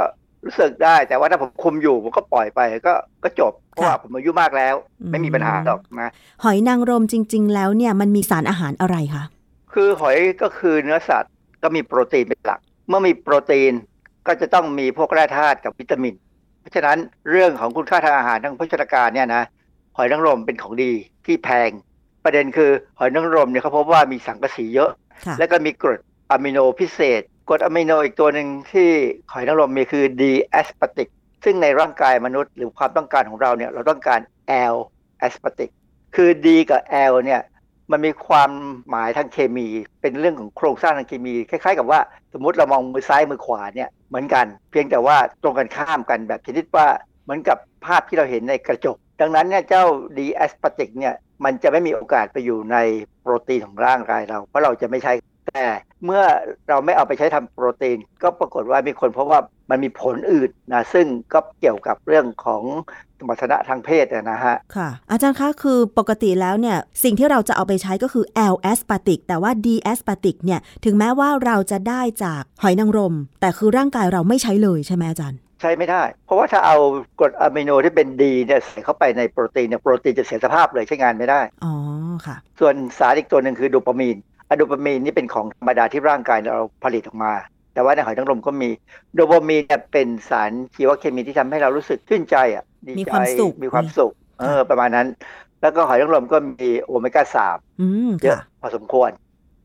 [0.45, 4.75] รู้สึกได้ แต่ว่าถ้าผมคุมอยู่ผมก็ปล่อยไปก็ก็จบเพราะว่าผมอายุมากแล้ว
[5.11, 6.11] ไม่มีปัญหาหรอกนะ
[6.43, 9.23] หอยนางรมจริง ๆ แล้วเนี่ยมันมีสารอาหารอะไรคะ
[9.73, 11.33] คือหอยก็คือเนื้อสัตว์
[11.63, 13.73] ก็มีโปรตีนเป็นหลัก เมื่อมีโปรตีน
[14.27, 16.13] ก็จะต้องมีพวกแร่ธาตุกับวิตามิน
[16.63, 16.97] เพราะฉะนั้น
[17.31, 19.43] เรื่องของคุณค่าทางอาหารทางโภชนาการเนี่ยนะ
[19.97, 20.91] หอยนางรมเป็นของดี
[21.25, 21.69] ที่แพง
[22.23, 24.91] ประเด็นคือหอยนางรมเนี่ยเขาพบว่ามีสังกะสีเยอะ
[25.25, 25.99] ค่ะแล้วก็มีกรด
[26.31, 28.89] อะมิโนพิเศษกรดอะมิโนอีกตัวหนึ่งที่
[29.31, 31.07] หอยนางรมมีคือ D-aspartic
[31.43, 34.19] ซึ่งในร่างกายมนุษย์หรือความต้องการของเราเนี่ยเราต้องการ
[34.73, 34.75] L
[35.19, 35.69] aspartic
[36.15, 37.41] คือ D กับ L เนี่ย
[37.91, 38.49] มันมีความ
[38.89, 39.67] หมายทางเคมี
[40.01, 41.99] เป็นเรื่องของโครงสร้างทางเคมี คล้ายๆ กับว่า
[42.33, 46.87] สมมติเรามองมือซ้ายมือขวาเนี่ยเหมือนกัน เพียงแต่ว่าตรงกันข้ามกันแบบชนิดว่า
[47.23, 49.83] เหมือนกับภาพที่เราเห็นในกระจก ดังนั้นเนี่ยเจ้า
[50.17, 52.77] D แอสปาติกเนี่ยมันจะไม่มีโอกาสไปอยู่ใน
[53.21, 55.13] โปรตีนของร่างกายเรา เพราะเราจะไม่ใช้
[55.47, 55.65] แต่
[56.05, 56.23] เมื่อ
[56.69, 62.63] เราไม่เอาไปใช้ทำโปรตีน ก็ปรากฏว่ามีคนพบว่ามันมีผลอื่นนะซึ่งก็เกี่ยวกับเรื่องของ
[63.23, 76.77] สมรรถนะทางเพศอะนะฮะ ค่ะ อาจารย์คะคือปกติแล้วเนี่ย สิ่งที่เราจะเอาไปใช้ก็คือ L aspartic แต่ว่า D aspartic เนี่ย ถึงแม้ว่าเราจะได้จากหอยนางรม แต่คือร่างกายเราไม่ใช้เลยใช่ไหมอาจารย์ ใช้ไม่ได้ เพราะว่าถ้าเอา
[77.19, 81.73] กรดอะมิโนที่เป็นดีเนี่ยใส่เข้าไปในโปรตีนเนี่ยโปรตีนจะเสียสภาพเลยใช้งานไม่ได้ อ๋อ
[82.27, 84.17] ค่ะ ส่วนสารอีกตัวหนึ่งคือโดปามีน
[84.49, 87.33] อะโดปามีนนี่เป็นของธรรมดาที่ร่างกายเราผลิตออกมา
[87.73, 88.69] แต่ว่าในหอยนางรมก็มี
[89.15, 95.07] โดปามีนเนี่ยเป็นสารชีวเคมีที่ทำให้เรารู้สึกชื่นใจอะ ดีใจมีความสุขมีความสุข เออ ประมาณนั้น
[95.61, 99.09] แล้วก็หอยนางรมก็มีโอเมก้าสามอืมเยอะค่ะพอสมควร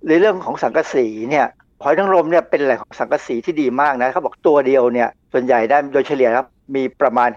[0.08, 1.46] ในเรื่องของสังกะสีเนี่ย
[1.82, 7.30] หอยนางรมเนี่ยเป็นแหล่งของสังกะสีที่ดีมากนะเขาบอกตัวเดียวเนี่ยส่วนใหญ่ได้โดยเฉลี่ยครับมีประมาณ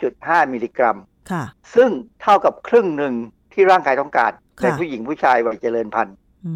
[0.00, 0.96] 5.5 มิลลิกรัม
[1.30, 1.90] ค่ะ ซึ่ง
[2.22, 3.14] เท่ากับครึ่งหนึ่ง
[3.52, 6.14] ที่ร่างกายต้องการค่ะในผู้หญิงผู้ชายวัยเจริญพันธุ์
[6.46, 6.52] อื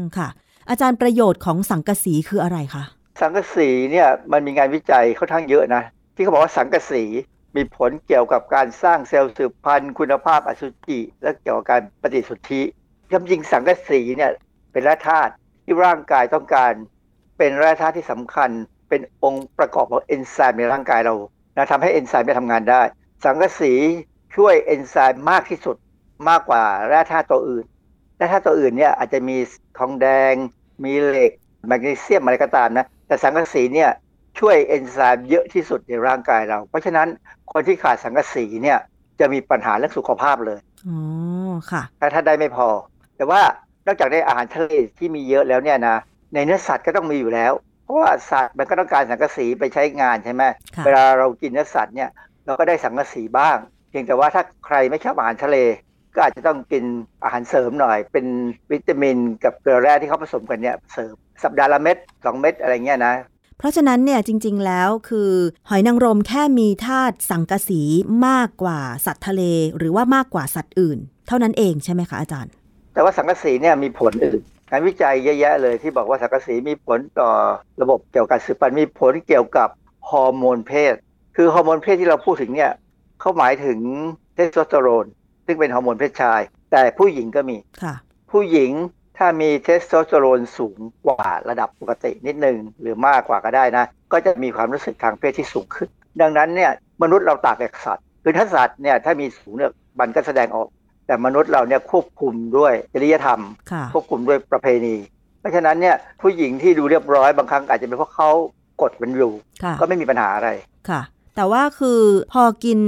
[0.00, 0.28] มค่ะ
[0.70, 2.84] อาจารย์ประโยชน์ของสังกะสีคืออะไรคะ
[3.20, 5.82] สังกะสีเนี่ยมันมีงานวิจัยค่อนข้างเยอะนะ
[6.14, 7.02] ที่เขาบอกว่าสังกะสี
[7.56, 12.62] มีผลเกี่ยวกับการสร้างเซลล์สืบพันธุ์คุณภาพอสุจิ และเกี่ยวกับการปฏิสนธิ
[13.10, 14.32] จริงสังกะสีเนี่ย
[14.72, 15.32] เป็นแร่ธาตุ
[15.64, 16.72] ที่ร่างกายต้องการ
[17.38, 18.50] เป็นแร่ธาตุที่สำคัญ
[18.88, 21.14] เป็นองค์ประกอบของเอนไซม์ในร่างกายเรา
[21.56, 22.82] นะทำให้เอนไซม์ได้ทำงานได้
[23.24, 23.72] สังกะสี
[24.36, 25.76] ช่วยเอนไซม์มากที่สุด
[26.28, 27.64] มากกว่าแร่ธาตุตัวอื่น
[28.16, 29.36] แร่ธาตุตัวอื่นเนี่ยอาจจะมี
[29.78, 30.34] ทองแดง
[30.84, 31.32] มีเหล็ก
[31.66, 33.90] แมกนีเซียมอะไรก็ตามนะแต่สังกะสีเนี่ย
[34.40, 37.08] ช่วยเอนไซม์เยอะที่สุดในร่างกายเรา เพราะฉะนั้น
[37.52, 38.78] คนที่ขาดสังกะสีเนี่ย
[39.20, 40.58] จะมีปัญหาเรื่องสุขภาพเลย
[40.88, 40.98] อ๋อ
[41.70, 42.68] ค่ะถ้าถ้าได้ไม่พอ
[43.16, 43.40] แต่ว่า
[43.86, 45.96] นอกจากได้อาหารทะเลที่มีเยอะแล้วเนี่ยนะ
[46.34, 47.52] ในเนื้อสัตว์ก็ต้องมีอยู่แล้ว
[47.84, 50.42] เพราะว่าสัตว์มันก็ต้องการสังกะสีไปใช้งานใช่ไหม
[50.76, 52.10] ค่ะเวลาเรากินเนื้อสัตว์เนี่ย
[52.46, 53.56] เราก็ได้สังกะสีบ้าง
[53.90, 55.56] เพียงแต่ว่าถ้าใครไม่ชอบอาหารทะเล
[56.14, 56.84] ก็อาจจะต้องกิน
[57.24, 58.26] อาหารเสริมหน่อย เป็น
[58.72, 61.14] วิตามินกับเกลือแร่ที่เขาผสมกันเนี่ยเสริม
[61.44, 63.14] สัปดาห์ละเม็ดสองเม็ดอะไรเงี้ยนะ
[63.58, 65.30] เพราะฉะนั้นเนี่ยจริง ๆ แล้วคือ
[65.68, 67.80] หอยนางรมแค่มีธาตุสังกะสี
[68.26, 69.42] มากกว่าสัตว์ทะเล
[69.76, 70.98] หรือว่ามากกว่าสัตว์อื่น
[71.28, 72.52] เท่านั้นเองใช่ไหมคะอาจารย์
[72.92, 74.40] แต่ว่าสังกะสีเนี่ยมีผลอื่น
[74.70, 77.30] งานวิจัยเยอะแยะเลยที่บอกว่าสังกะสีมีผลต่อ
[77.82, 79.68] ระบบเกี่ยวกับการสืบพันธุ์มีผลเกี่ยวกับ
[80.10, 80.94] ฮอร์โมนเพศ
[81.36, 82.72] คือฮอร์โมนเพศที่เราพูดถึงเนี่ย
[83.20, 83.78] เขาหมายถึง
[84.34, 85.06] เทสโทสเตอโรน
[85.46, 86.40] ซึ่งเป็นฮอร์โมนเพศชาย
[86.72, 87.94] แต่ผู้หญิงก็มีค่ะ
[88.32, 88.70] ผู้หญิง
[89.18, 95.88] ถ้ามีเทสโทสเตอโรนสูงกว่าระดับปกตินิดนึงหรือมากกว่าก็ได้นะ ก็จะมีความรู้สึกทางเพศที่สูงขึ้น
[96.20, 96.70] ดังนั้นเนี่ย
[97.02, 100.68] มนุษย์เราต่างจากสัตว์คือถ้าสัตว์เนี่ยถ้ามีสูงเนี่ยมันก็แสดงออก
[101.06, 103.40] แต่มนุษย์เราเนี่ยควบคุมด้วยจริยธรรม
[103.72, 104.96] ค่ะควบคุมด้วยประเพณี
[105.40, 108.30] เพราะฉะนั้นเนี่ยผู้หญิงที่ดูเรียบร้อยบางครั้งอาจจะเป็นเพราะเขา
[108.82, 110.50] กดมันอยู่ค่ะก็ไม่มีปัญหาอะไร
[110.88, 111.00] ค่ะ
[111.38, 112.00] แต่ว่าคือ
[112.32, 112.80] พอกิน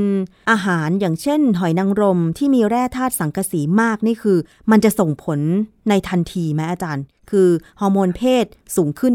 [0.50, 4.38] อาหารอย่างเช่น หอยนางรมที่มีแร่ธาตุสังกะสีมากนี่คือ
[4.70, 5.40] มันจะส่งผล
[5.88, 7.48] ในทันทีไหมอาจารย์ คือ
[7.80, 8.46] ฮอร์โมนเพศ
[8.76, 9.14] สูงขึ้น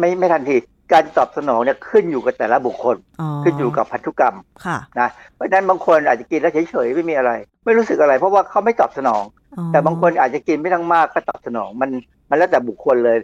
[0.00, 0.56] ไม่ไม่ทันที
[0.92, 7.32] การตอบสนองเนี่ยขึ้นอยู่กับแต่ละบุคคลอ๋อขึ้นอยู่กับพันธุกรรมค่ะนะเพราะฉะนั้นบางคนอาจจะกินแล้วเฉยๆไม่มีอะไร
[7.64, 9.24] ไม่รู้สึกอะไร เพราะว่าเขาไม่ตอบสนอง
[9.58, 11.90] อ๋อแต่บางคนอาจจะกินไม่ต้องมากก็ตอบสนองมัน
[12.28, 13.18] มันแล้วแต่บุคคลเลย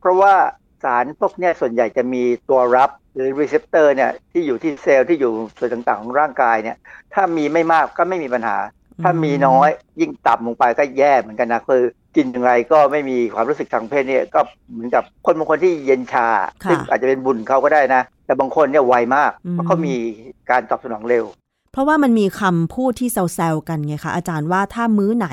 [0.00, 0.32] เพราะว่า
[0.82, 6.76] สารพวกเนี้ยส่วนใหญ่จะมีตัวรับ หรือ receptor เนี่ยที่อยู่ที่เซลล์ที่อยู่ส่วนต่างๆ ของร่างกายเนี่ย
[7.14, 8.56] ถ้ามีไม่มากก็ไม่มีปัญหา
[9.02, 9.68] ถ้ามีน้อย
[10.00, 11.82] ยิ่งต่ำลงไปก็แย่เหมือนกันนะคือ
[12.16, 14.40] กินอย่างไรก็ไม่มีความรู้สึกทางเพศเนี่ยก็
[14.70, 16.26] เหมือนกับคนบางคนที่เย็นชา
[16.64, 19.94] ค่ะซึ่งอาจจะเป็นบุญเขาก็ได้นะ แต่บางคนเนี่ยไวมากอืมเพราะเขามี
[20.50, 21.24] การตอบสนองเร็ว
[21.72, 25.28] เพราะว่ามันมีคำพูดที่แซวๆกันไงคะอาจารย์ว่าถ้ามื้อไหน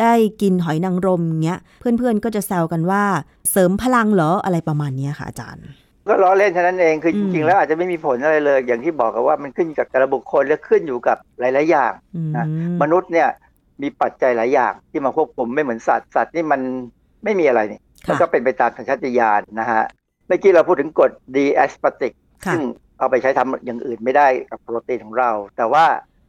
[0.00, 0.12] ได้
[0.42, 3.02] กินหอยนางรมเงี้ยเพื่อนๆก็จะแซวกันว่า
[3.50, 5.66] เสริมพลังเหรออะไรประมาณเนี้ยค่ะอาจารย์
[6.08, 12.46] ก็ล้อเล่นเท่านั้นเองคืออืจมริงๆแล้วอาจจะไม่มีผลอะไรเลย อย่างที่บอกกันว่ามันขึ้นอยู่กับแต่ละบุคคลและขึ้นอยู่กับหลาย ๆ อย่างอืมนะ
[12.82, 13.28] มนุษย์เนี่ย
[13.82, 16.60] มีปัจจัยหลายอย่างที่มาควบคุมไม่เหมือนสัตว์สัตว์นี่มัน
[17.24, 19.82] ไม่มีอะไรนี่มันค่ะก็เป็นไปตามสัญชาตญาณนะฮะ
[20.26, 22.12] เมื่อกี้เราพูดถึงกรด D aspartic
[22.44, 22.62] ค่ะซึ่ง
[22.98, 25.84] เอาไปใช้ทำอย่างอื่นไม่ได้กับโปรตีนของเรา แต่ว่า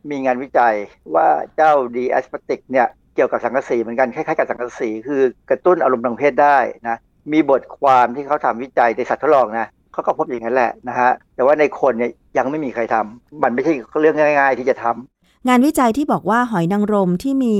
[0.09, 0.75] มีงานวิจัย
[1.15, 6.57] ว่าเจ้า D aspartic เนี่ยเกี่ยวกับสังกะสีเหมือนกันคล้ายๆกับสังกะสีคือกระตุ้นอารมณ์ทางเพศได้
[6.87, 6.97] นะ
[7.31, 17.55] มีบทความที่เขาทำวิจัยในสัตว์ทดลองนะเขาก็พบอย่างนั้นแหละนะฮะแต่ว่าในคนเนี่ยยังไม่มีใครทำมันไม่ใช่เรื่องง่าย ๆ ที่จะทำงานวิจัยที่บอกว่าหอยนางรมที่มี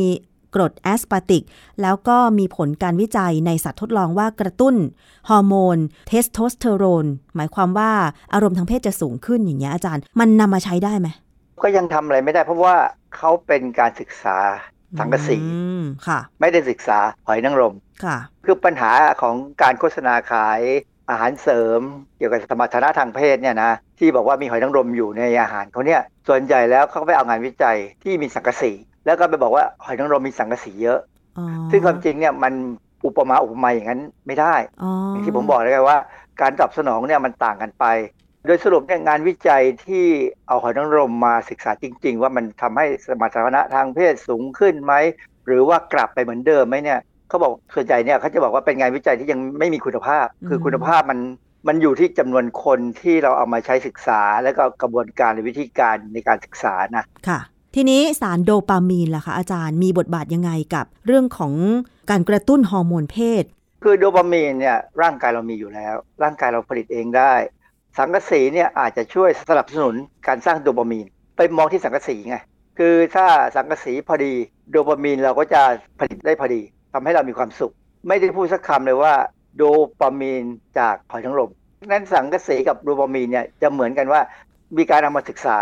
[0.56, 1.44] กรดแอสปาติก
[1.82, 4.76] แล้วก็มีผลการวิจัยในสัตว์ทดลองว่ากระตุ้น
[5.30, 7.06] ฮอร์โมน เทสโทสเตอโรน
[7.36, 7.92] หมายความว่า
[8.34, 11.08] อารมณ์ทางเพศจะสูงขึ้นอย่างเงี้ยอาจารย์ มันนำมาใช้ได้ไหม
[11.64, 12.76] ก็ยังทำอะไรไม่ได้เพราะว่า
[13.16, 14.38] เขาเป็นการศึกษา
[15.00, 17.74] สังกะสีอืมค่ะไม่ได้ศึกษาหอยนางรม
[18.04, 18.92] ค่ะคือปัญหา
[19.22, 20.62] ของการโฆษณาขาย
[21.10, 21.82] อาหารเสริม
[22.18, 28.72] เกี่ยวกับสมรรถนะทางเพศเนี่ยนะที่บอกว่ามีหอยนางรมอยู่ในอาหารเขาเนี่ยส่วนใหญ่แล้วเขาก็ไปเอางานวิจัยที่มีสังกะสี
[29.06, 31.00] แล้วก็ไปบอกว่าหอยนางรมมีสังกะสีเยอะ
[31.38, 32.54] อ๋อซึ่งความจริงเนี่ยมัน
[33.06, 36.00] อุปมาอุปไมยอย่างนั้นไม่ได้อ๋อออย่างที่ผมบอกเลยว่า
[36.42, 37.86] การตอบสนองเนี่ยมันต่างกันไป
[38.48, 40.06] โดยสรุปเนี่ยงานวิจัยที่
[40.48, 44.94] เอาหอยนางรมมาศึกษาจริง ๆ ว่ามันทำให้สมรรถนะทางเพศสูงขึ้นไหม
[45.46, 51.20] หรือว่ากลับไปเหมือนเดิมไหมเนี่ยเขาบอกส่วนใหญ่เนี่ยเขาจะบอกว่าเป็นงานวิจัยที่ยังไม่มีคุณภาพ คือคุณภาพมัน
[51.68, 57.40] มันอยู่ที่จำนวนคนที่เราเอามาใช้ศึกษา แล้วก็กระบวนการหรือวิธีการในการศึกษานะค่ะ
[57.76, 61.54] ทีนี้สารโดปามีนล่ะคะอาจารย์มีบทบาทยังไงกับเรื่องของ
[62.10, 63.44] การกระตุ้นฮอร์โมนเพศ
[63.84, 67.34] คือโดปามีนเนี่ยร่างกายเรามีอยู่แล้ว ร่างกายเราผลิตเองได้
[67.98, 69.96] สังกะสีเนี่ยอาจจะช่วยสนับสนุน
[70.28, 71.06] การสร้างโดปามีน
[71.38, 72.38] ไปมองที่สังกะสีไง
[72.78, 73.26] คือถ้า
[73.56, 74.34] สังกะสีพอดี
[74.72, 75.62] โดปามีนเราก็จะ
[76.00, 76.62] ผลิตได้พอดี
[76.94, 77.74] ทำให้เรามีความสุข
[78.08, 79.14] ไม่ได้พูดสักคำเลยว่า
[79.58, 79.64] โด
[80.00, 80.44] ปามีน
[80.80, 81.52] จากหอยนางรม
[81.92, 84.22] นั้นสังกะสีกับโดปามีนเนี่ยจะเหมือนกันว่า
[84.78, 85.58] มีการเอามาศึกษา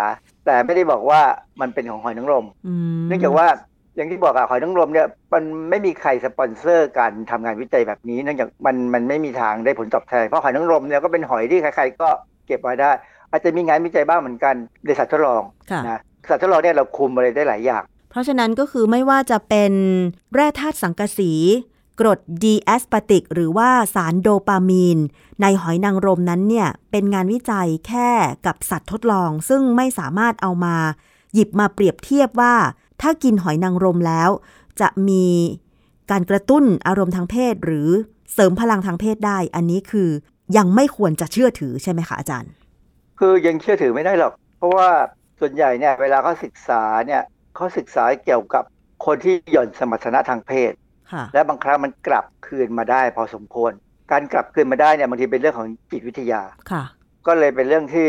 [0.45, 1.21] แต่ไม่ได้บอกว่า
[1.61, 3.47] มันเป็นของหอยนางรมอืมเนื่องจากว่า
[3.95, 12.09] อย่างที่บอกอะหอยนางรมเนี่ยมันไม่มีใครสปอนเซอร์การทำงานวิจัยแบบนี้เนื่องจากมันมันไม่มีทางได้ผลตอบแทนเพราะหอยนางรมเนี่ยก็เป็นหอยที่ใครๆก็
[12.47, 12.91] เก็บไว้ได้
[13.31, 19.73] อาจจะมีงานวิจัยบ้างเหมือนกันในสัตว์ทดลองค่ะนะสัตว์ทดลองเนี่ยเราคุมอะไรได้หลายอย่าง เพราะฉะนั้นก็คือไม่ว่าจะเป็น
[20.33, 21.33] แร่ธาตุสังกะสี
[21.99, 24.99] กรด D-aspartic หรือว่าสารโดปามีน
[25.41, 28.09] ในหอยนางรมนั้นเนี่ยเป็นงานวิจัยแค่
[28.45, 30.75] กับสัตว์ทดลอง ซึ่งไม่สามารถเอามา
[31.33, 32.53] หยิบมาเปรียบเทียบว่า
[33.01, 34.29] ถ้ากินหอยนางรมแล้ว
[34.81, 35.25] จะมี
[36.11, 37.89] การกระตุ้นอารมณ์ทางเพศ หรือ
[38.33, 40.09] เสริมพลังทางเพศได้ อันนี้คือ
[40.57, 42.51] ยังไม่ควรจะเชื่อถือใช่ไหมคะอาจารย์
[43.19, 44.89] คือยังเชื่อถือไม่ได้หรอก เพราะว่า
[45.39, 47.21] ส่วนใหญ่เนี่ยเวลาเขาศึกษาเนี่ย
[47.55, 48.63] เขาศึกษาเกี่ยวกับ
[49.05, 50.71] คนที่หย่อนสมรรถนะทางเพศ
[51.11, 53.71] ค่ะและบางครั้งมันกลับคืนมาได้พอสมควร
[54.11, 56.41] การกลับคืนมาได้เนี่ยบางทีเป็นเรื่องของจิตวิทยา
[56.71, 56.83] ค่ะ
[57.27, 58.07] ก็เลยเป็นเรื่องที่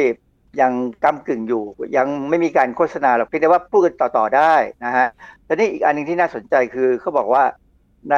[0.61, 0.73] ยัง
[1.05, 1.65] ก้ากึ่งอยู่
[1.97, 5.07] ยังไม่มีการโฆษณาหรอกเพียงแต่ว่าพูดกันต่อๆได้นะฮะ
[5.45, 7.45] แต่นี่อีกอันหนึ่งที่น่าสนใจคือเขาบอกว่า
[8.11, 8.17] ใน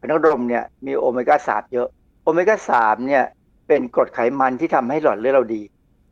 [0.00, 1.88] พนกรมเนี่ยมีโอเมก้าสามเยอะ
[2.22, 3.24] โอเมก้าสามเนี่ย
[3.68, 5.62] เป็นกรดไขมันที่ทำให้หลอดเลือดเราดี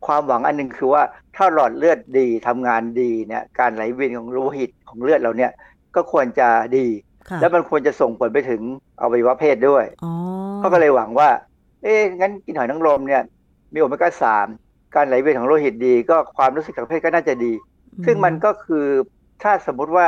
[0.07, 1.03] ความหวังอันหนึงคือว่า
[1.37, 5.53] ถ้าหลอดเลือดดีทำงานดีเนี่ยการไหลเวียนของโลหิตของเลือดเราเนี่ย
[5.97, 6.87] ก็ควรจะดี
[7.29, 8.63] ค่ะแล้วมันควรจะส่งผลไปถึง
[9.01, 10.13] อวัยวะเพศด้วยอ๋อ
[10.59, 11.29] เขาก็เลยหวังว่า
[11.83, 13.23] เอ๊ะงั้นกินหอยนางรมเนี่ย
[13.75, 14.47] มีโอเมก้าสาม
[14.95, 17.53] การไหลเวียนของโลหิตดี ก็ความรู้สึกทางเพศก็น่าจะดี
[18.07, 18.87] ซึ่งมันก็คือ
[19.43, 20.07] ถ้าสมมุติว่า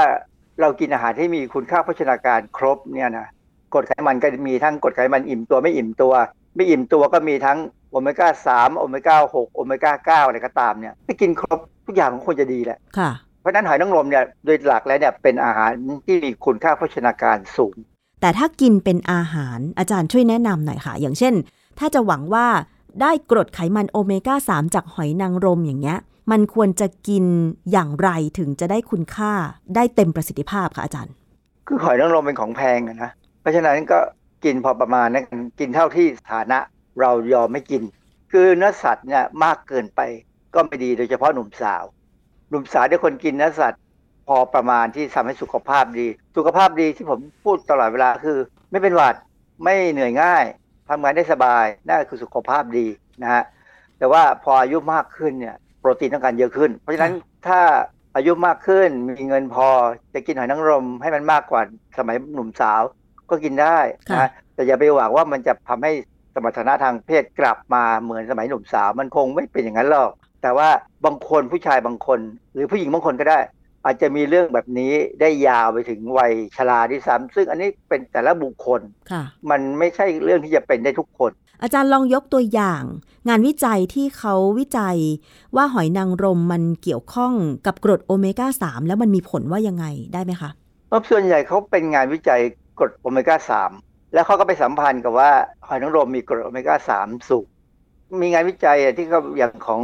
[0.60, 3.26] เรากินอาหารที่มีคุณค่าโภชนาการครบเนี่ยนะ
[3.72, 6.14] กรดไขมันก็มีทั้งกรดไขมันอิ่มตัวไม่อิ่มตัว
[6.56, 7.58] ไม่อิ่มตัวก็มีทั้ง
[7.90, 13.10] โอเมก้าสามโอเมก้าหกโอเมก้าเก้าอะไรก็ตามเนี่ยถ้ากินครบทุกอย่างมันควรจะดีแหละค่ะ
[13.40, 15.70] เพราะฉะนั้นหอยนางรมเนี่ยโดยหลักแล้วเนี่ยเป็นอาหาร
[16.06, 17.74] ที่มีคุณค่าโภชนาการสูง
[18.20, 21.34] แต่ถ้ากินเป็นอาหารอาจารย์ช่วยแนะนำหน่อยค่ะ อย่างเช่น
[21.78, 22.46] ถ้าจะหวังว่า
[23.03, 25.99] ได้กรดไขมันโอเมก้า 3 จากหอยนางรมอย่างเงี้ย
[26.30, 27.24] มันควรจะกิน
[27.72, 29.32] อย่างไรถึงจะได้คุณค่า
[29.74, 31.14] ได้เต็มประสิทธิภาพค่ะอาจารย์
[31.66, 33.11] คือหอยนางรมเป็นของแพงนะ
[33.41, 33.99] เพราะฉะนั้นก็
[34.45, 35.24] กินพอประมาณนะ
[35.61, 36.59] กินเท่าที่ฐานะ
[37.01, 37.82] เรายอมไม่กิน
[38.32, 40.01] คือเนื้อสัตว์เนี่ยมากเกินไป
[40.55, 41.84] ก็ไม่ดีโดยเฉพาะหนุ่มสาว
[42.51, 43.80] หนุ่มสาวที่คนกินเนื้อสัตว์
[44.28, 48.38] พอประมาณที่ทำให้สุขภาพดี สุขภาพดีที่ผมพูดตลอดเวลาคือ
[48.70, 49.14] ไม่เป็นหวัด
[49.64, 50.45] ไม่เหนื่อยง่าย
[50.91, 52.86] ทำงานได้สบายนั่นคือสุขภาพดี
[53.22, 53.43] นะฮะ
[53.99, 57.12] แต่ว่าพออายุมากขึ้นเนี่ยโปรตีนต้องการเยอะขึ้น เพราะฉะนั้น
[57.47, 57.61] ถ้า
[58.16, 59.68] อายุมากขึ้นมีเงินพอ
[60.14, 61.61] จะกินหอยนางรมให้มันมากกว่า
[61.99, 62.82] สมัยหนุ่มสาว
[63.30, 63.78] ก็กินได้
[64.11, 65.93] ค่ะนะแต่อย่าไปหวังว่ามันจะทำให้
[66.34, 70.11] สมรรถนะทางเพศกลับมาเหมือนสมัยหนุ่มสาว มันคงไม่เป็นอย่างนั้นหรอก
[70.43, 70.68] แต่ว่า
[71.05, 72.20] บางคนผู้ชายบางคน
[72.53, 73.38] หรือผู้หญิงบางคนก็ได้
[73.84, 82.82] อาจจะมีเรื่องแบบนี้ได้ยาวไปถึงวัยชราด้วยซ้ำซึ่งอันนี้เป็นแต่ละบุคคลค่ะมันไม่ใช่เรื่องที่จะเป็นได้ทุกคน อาจารย์ลองยกตัวอย่าง
[83.28, 84.96] งานวิจัยที่เขาวิจัย
[85.56, 87.32] ว่าหอยนางรมมันเกี่ยวข้อง
[87.66, 90.50] กับกรดโอเมก้า 3 แล้วมันมีผลว่ายังไงได้ไหมคะ
[90.88, 92.40] เพราะส่วนใหญ่เขาเป็นงานวิจัย
[92.78, 93.70] กรดโอเมก้าสาม
[94.14, 95.30] แล้วเขาก็ไปสัมพันธ์กับว่า
[95.66, 97.46] หอยนางรมมีกรดโอเมก้าสามสูง
[98.22, 99.82] มีงานวิจัยที่เขาอย่างของ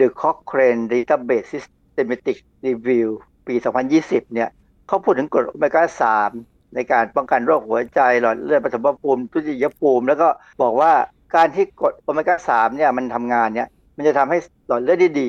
[0.00, 1.52] The Cochrane Database
[1.94, 2.36] Systematic
[2.66, 3.08] Review
[3.46, 3.54] ปี
[3.94, 4.48] 2020 เนี่ย
[4.88, 6.30] เขาพูดถึงกรดโอเมก้าสาม
[6.74, 10.28] ในการป้องกันโรคหัวใจหลอดเลือดปฐมภูมิ ทุติยภูมิ แล้วก็
[10.62, 10.92] บอกว่า
[11.36, 14.38] การที่กรดโอเมก้าสามเนี่ยมันทำงานเนี่ยมันจะทำให้
[14.68, 15.28] หลอดเลือดได้ดี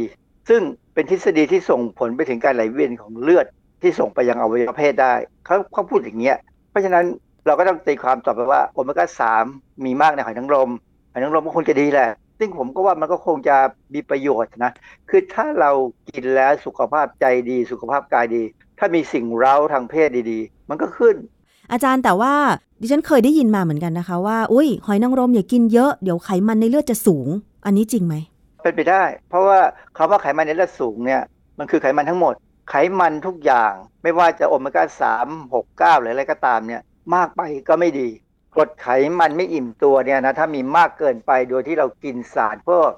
[0.49, 0.61] ซึ่ง
[0.93, 3.45] เป็นทฤษฎีที่ส่งผลไปถึงการไหลเวียนของเลือด
[3.81, 5.13] ที่ส่งไปยังอวัยวะเพศได้
[5.45, 6.37] เขาเขาพูดอย่างเงี้ย
[6.69, 7.05] เพราะฉะนั้น
[7.45, 9.45] เราก็ต้องตีความต่อไปว่าโอเมก้าสาม
[9.85, 10.69] มีมากในหอยนางรม
[11.11, 12.09] หอยนางรมก็คงจะดีแหละ
[12.39, 13.57] ซึ่งผมก็ว่ามันก็คงจะ
[13.93, 14.71] มีประโยชน์นะ
[15.09, 15.71] คือถ้าเรา
[16.09, 18.43] กินแล้วสุขภาพใจดี สุขภาพกายดี
[18.79, 21.15] ถ้ามีสิ่งเร้าทางเพศดีๆ มันก็ขึ้น
[21.71, 22.33] อาจารย์แต่ว่า
[22.81, 27.27] ดิฉันเคยได้ยินมาเหมือนกันนะคะว่าอุ้ยหอยนางรมอย่ากินเยอะเดี๋ยวไขมันในเลือดจะสูง
[27.65, 28.15] อันนี้จริงไหม
[28.61, 29.59] เป็นไปได้ เพราะว่า
[29.97, 31.21] คำว่าไขมันในเลือดสูงเนี่ย
[31.59, 32.33] มันคือไขมันทั้งหมด
[32.69, 33.73] ไขมันทุกอย่าง
[34.03, 36.81] ไม่ว่าจะโอเมก้าสามหกเก้าหรืออะไรก็ตามเนี่ย
[37.15, 38.09] มากไปก็ไม่ดี
[38.57, 38.87] กรดไข
[39.19, 42.89] มันไม่อิ่มตัวเนี่ยนะถ้ามีมากเกินไปโดยที่เรากินสารพวก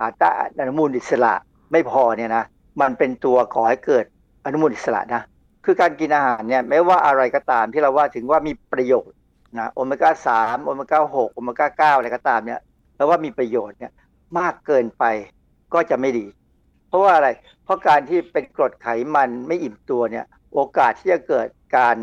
[0.00, 1.34] อาตาอนุมูลอิสระ
[1.72, 2.44] ไม่พอเนี่ยนะ
[2.80, 4.04] มันเป็นตัวก่อให้เกิด
[4.44, 5.22] อนุมูลอิสระนะ
[5.64, 9.16] คือการกินอาหารเนี่ยไม่ว่าอะไรก็ตามที่เราว่าถึงว่ามีประโยชน์
[9.58, 12.60] นะโอเมก้าสามโอเมก้าหกโอเมก้าเก้าอะไรก็ตามเนี่ย
[12.96, 13.92] แล้วว่ามีประโยชน์เนี่ย
[14.38, 15.04] มากเกินไป
[15.74, 16.26] ก็จะไม่ดี
[16.88, 17.28] เพราะว่าอะไร
[17.64, 21.96] เพราะการที่เป็นกรดไขมันไม่อิ่มตัวเนี่ยโอกาสที่จะเกิดการ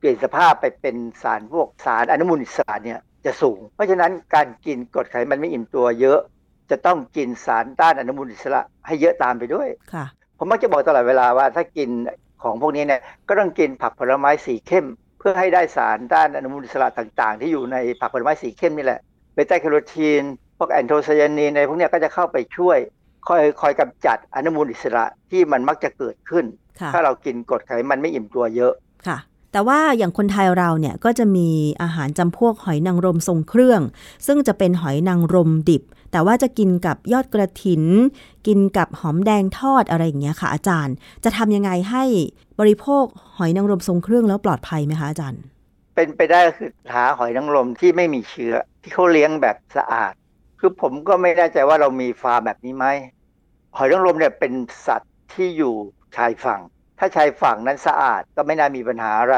[0.00, 6.18] เปลี่ยนสภาพไปเป็นสารพวกสารอนุมูลอิสระเนี่ยจะสูง เพราะฉะนั้นการกินกรดไขมันไม่อิ่มตัวเยอะ
[6.70, 10.04] จะต้องกินสารต้านอนุมูลอิสระให้เยอะตามไปด้วยค่ะ
[10.38, 11.90] ผมมักจะบอกตลอดเวลาว่าถ้ากิน
[12.42, 14.86] ของพวกนี้เนี่ยก็ต้องกินผักผลไม้สีเข้ม
[15.18, 19.00] เพื่อให้ได้สารต้านอนุมูลอิสระต่าง ๆ ที่อยู่ในผักผลไม้สีเข้มนี่แหละ
[19.34, 20.22] เบต้าแคโรทีน
[20.58, 22.78] พวกแอนโทไซยานีนในพวกเนี้ยก็จะเข้าไปช่วย
[23.28, 26.44] คอยคอยกำจัดอนุมูลอิสระที่มันมักจะเกิดขึ้น
[26.80, 28.89] ค่ะถ้าเรากินกรดไขมันไม่อิ่มตัวเยอะค่ะ
[29.52, 31.48] แต่ว่าอย่างคนไทยเราเนี่ยก็จะมี
[31.82, 33.80] อาหารจำพวกหอยนางรมทรงเครื่อง
[34.26, 35.82] ซึ่งจะเป็นหอยนางรมดิบ
[36.12, 37.82] แต่ว่าจะกินกับยอดกระถิน
[38.46, 40.94] กินกับหอมแดงทอดอะไรอย่างเงี้ยค่ะ อาจารย์
[41.24, 42.04] จะทำยังไงให้
[42.60, 43.04] บริโภค
[43.36, 45.42] หอยนางรมทรงเครื่องแล้วปลอดภัยไหมคะอาจารย์
[45.94, 50.12] เป็นไปได้ก็คือหาหอยนางรมที่ไม่มีเชื้อ ที่เขาเลี้ยงแบบสะอาด
[50.60, 52.86] คือผมก็ไม่แน่ใจว่าเรามีฟาร์มแบบนี้ไหม
[53.76, 54.52] หอยนางรมเนี่ยเป็น
[54.86, 55.74] สัตว์ที่อยู่
[56.16, 56.60] ชายฝั่ง
[57.00, 59.36] ถ้าชายฝั่งนั้นสะอาดก็ไม่น่ามีปัญหาอะไร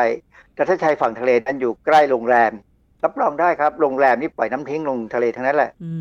[0.54, 2.52] แต่ถ้าชายฝั่งทะเลนั้นอยู่ใกล้โรงแรม
[3.04, 5.92] รับรองได้ครับโรงแรมนี่ปล่อยน้ำทิ้งลงทะเลทั้งนั้นแหละ อื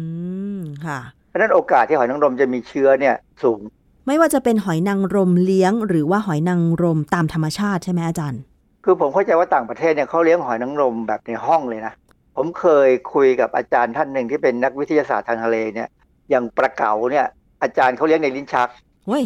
[0.57, 0.99] มค่ะ
[1.29, 3.59] เพราะฉะนั้นโอกาสที่หอยนางรมจะมีเชื้อเนี่ยสูง
[4.07, 8.41] ไม่ว่าจะเป็นหอยนางรมเลี้ยง หรือว่าหอยนางรมตามธรรมชาติใช่ไหมอาจารย์
[8.85, 11.93] คือผมเข้าใจว่าต่างประเทศเนี่ยเขาเลี้ยงหอยนางรมแบบในห้องเลยนะ
[12.35, 15.89] ผมเคยคุยกับอาจารย์ท่านหนึ่งที่เป็นนักวิทยาศาสตร์ทางทะเลเนี่ย
[16.29, 17.25] อย่างปลาเก๋าเนี่ย
[17.63, 18.69] อาจารย์เขาเลี้ยงในลิ้นชัก
[19.07, 19.23] เฮ้ย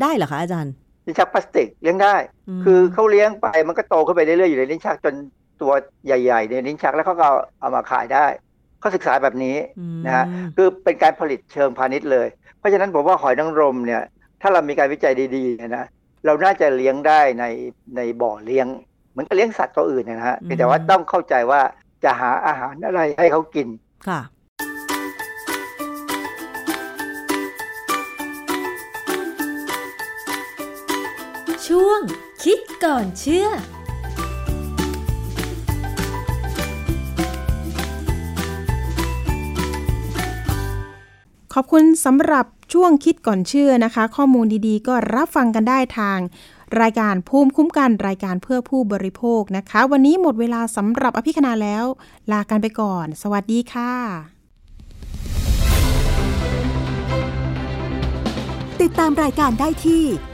[0.00, 0.72] ได้เหรอคะอาจารย์
[1.06, 2.14] ลิ้นชักพลาสติกเลี้ยงได้
[2.58, 5.14] มคือเขาเลี้ยงไปมันก็โตขึ้นไปเรื่อยๆอยู่ในลิ้นชักจน
[5.62, 5.72] ตัว
[6.06, 8.26] ใหญ่ๆในลิ้นชักแล้วเขาก็เอาเอามาขายได้
[8.80, 9.56] เขาศึกษาแบบนี้
[9.96, 10.24] มนะฮะ
[10.56, 12.28] คือเป็นการผลิตเชิงพาณิชย์เลย
[12.58, 14.02] เพราะฉะนั้นผมว่าหอยนางรมเนี่ย
[14.42, 15.84] ถ้าเรามีการวิจัยดีๆเนยนะ
[16.26, 17.44] เราน่าจะเลี้ยงได้ใน
[17.96, 18.66] ในบ่อเลี้ยง
[19.10, 21.60] เหมือนกับเลี้ยงสัตว์ตัวอื่นเนยนะฮะเพียงแต่ว่าต้องเข้าใจว่า
[22.04, 23.68] จะหาอาหารอะไรให้เขากิน
[31.78, 32.02] ช่วง
[32.44, 33.48] คิดก่อนเชื่อ
[41.54, 46.18] ขอบคุณสำหรับช่วงคิดก่อนเชื่อนะคะ ข้อมูลดีๆ ก็รับฟังกันได้ทาง
[46.80, 51.84] รายการภูมิคุ้มกันรายการเพื่อผู้บริโภคนะคะ วันนี้หมดเวลาสำหรับอภิคณาแล้ว
[52.32, 53.92] ลากันไปก่อน สวัสดีค่ะ
[58.80, 60.04] ติดตามรายการได้ที่